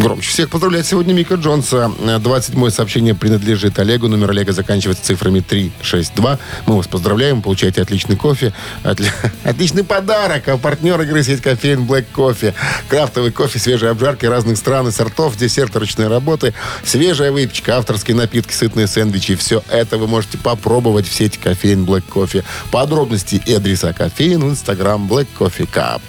громче. 0.00 0.28
Всех 0.30 0.50
поздравляет 0.50 0.86
сегодня 0.86 1.12
Мика 1.12 1.34
Джонса. 1.34 1.90
27-е 2.00 2.70
сообщение 2.70 3.14
принадлежит 3.14 3.78
Олегу. 3.78 4.08
Номер 4.08 4.30
Олега 4.30 4.52
заканчивается 4.52 5.04
цифрами 5.04 5.40
362. 5.40 6.38
Мы 6.66 6.76
вас 6.76 6.86
поздравляем. 6.86 7.42
Получаете 7.42 7.82
отличный 7.82 8.16
кофе. 8.16 8.52
Отли- 8.82 9.10
Отличный 9.44 9.84
подарок. 9.84 10.48
А 10.48 10.56
партнер 10.56 11.00
игры 11.02 11.22
сеть 11.22 11.40
кофеин 11.40 11.80
Black 11.86 12.06
Coffee. 12.14 12.54
Крафтовый 12.88 13.30
кофе, 13.32 13.58
свежие 13.58 13.90
обжарки 13.90 14.26
разных 14.26 14.56
стран 14.56 14.88
и 14.88 14.90
сортов, 14.90 15.36
десерты 15.36 15.78
ручной 15.78 16.08
работы, 16.08 16.54
свежая 16.84 17.32
выпечка, 17.32 17.76
авторские 17.76 18.16
напитки, 18.16 18.52
сытные 18.52 18.86
сэндвичи. 18.86 19.34
Все 19.36 19.62
это 19.68 19.98
вы 19.98 20.06
можете 20.06 20.38
попробовать 20.38 21.06
в 21.08 21.14
сети 21.14 21.38
кофеин 21.38 21.84
Black 21.84 22.04
Coffee. 22.08 22.44
Подробности 22.70 23.42
и 23.44 23.54
адреса 23.54 23.92
кофеин 23.92 24.40
в 24.40 24.50
инстаграм 24.50 25.06
Black 25.06 25.28
Coffee 25.38 25.68
Cup. 25.72 26.00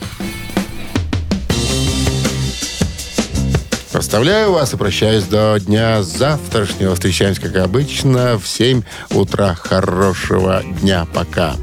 Оставляю 4.12 4.52
вас 4.52 4.74
и 4.74 4.76
прощаюсь 4.76 5.24
до 5.24 5.58
дня 5.58 6.04
завтрашнего. 6.04 6.96
Встречаемся, 6.96 7.40
как 7.44 7.56
обычно, 7.56 8.38
в 8.38 8.46
7 8.46 8.84
утра. 9.12 9.56
Хорошего 9.56 10.62
дня. 10.82 11.08
Пока. 11.14 11.56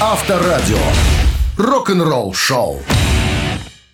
Авторадио. 0.00 0.78
Рок-н-ролл 1.58 2.32
шоу. 2.32 2.80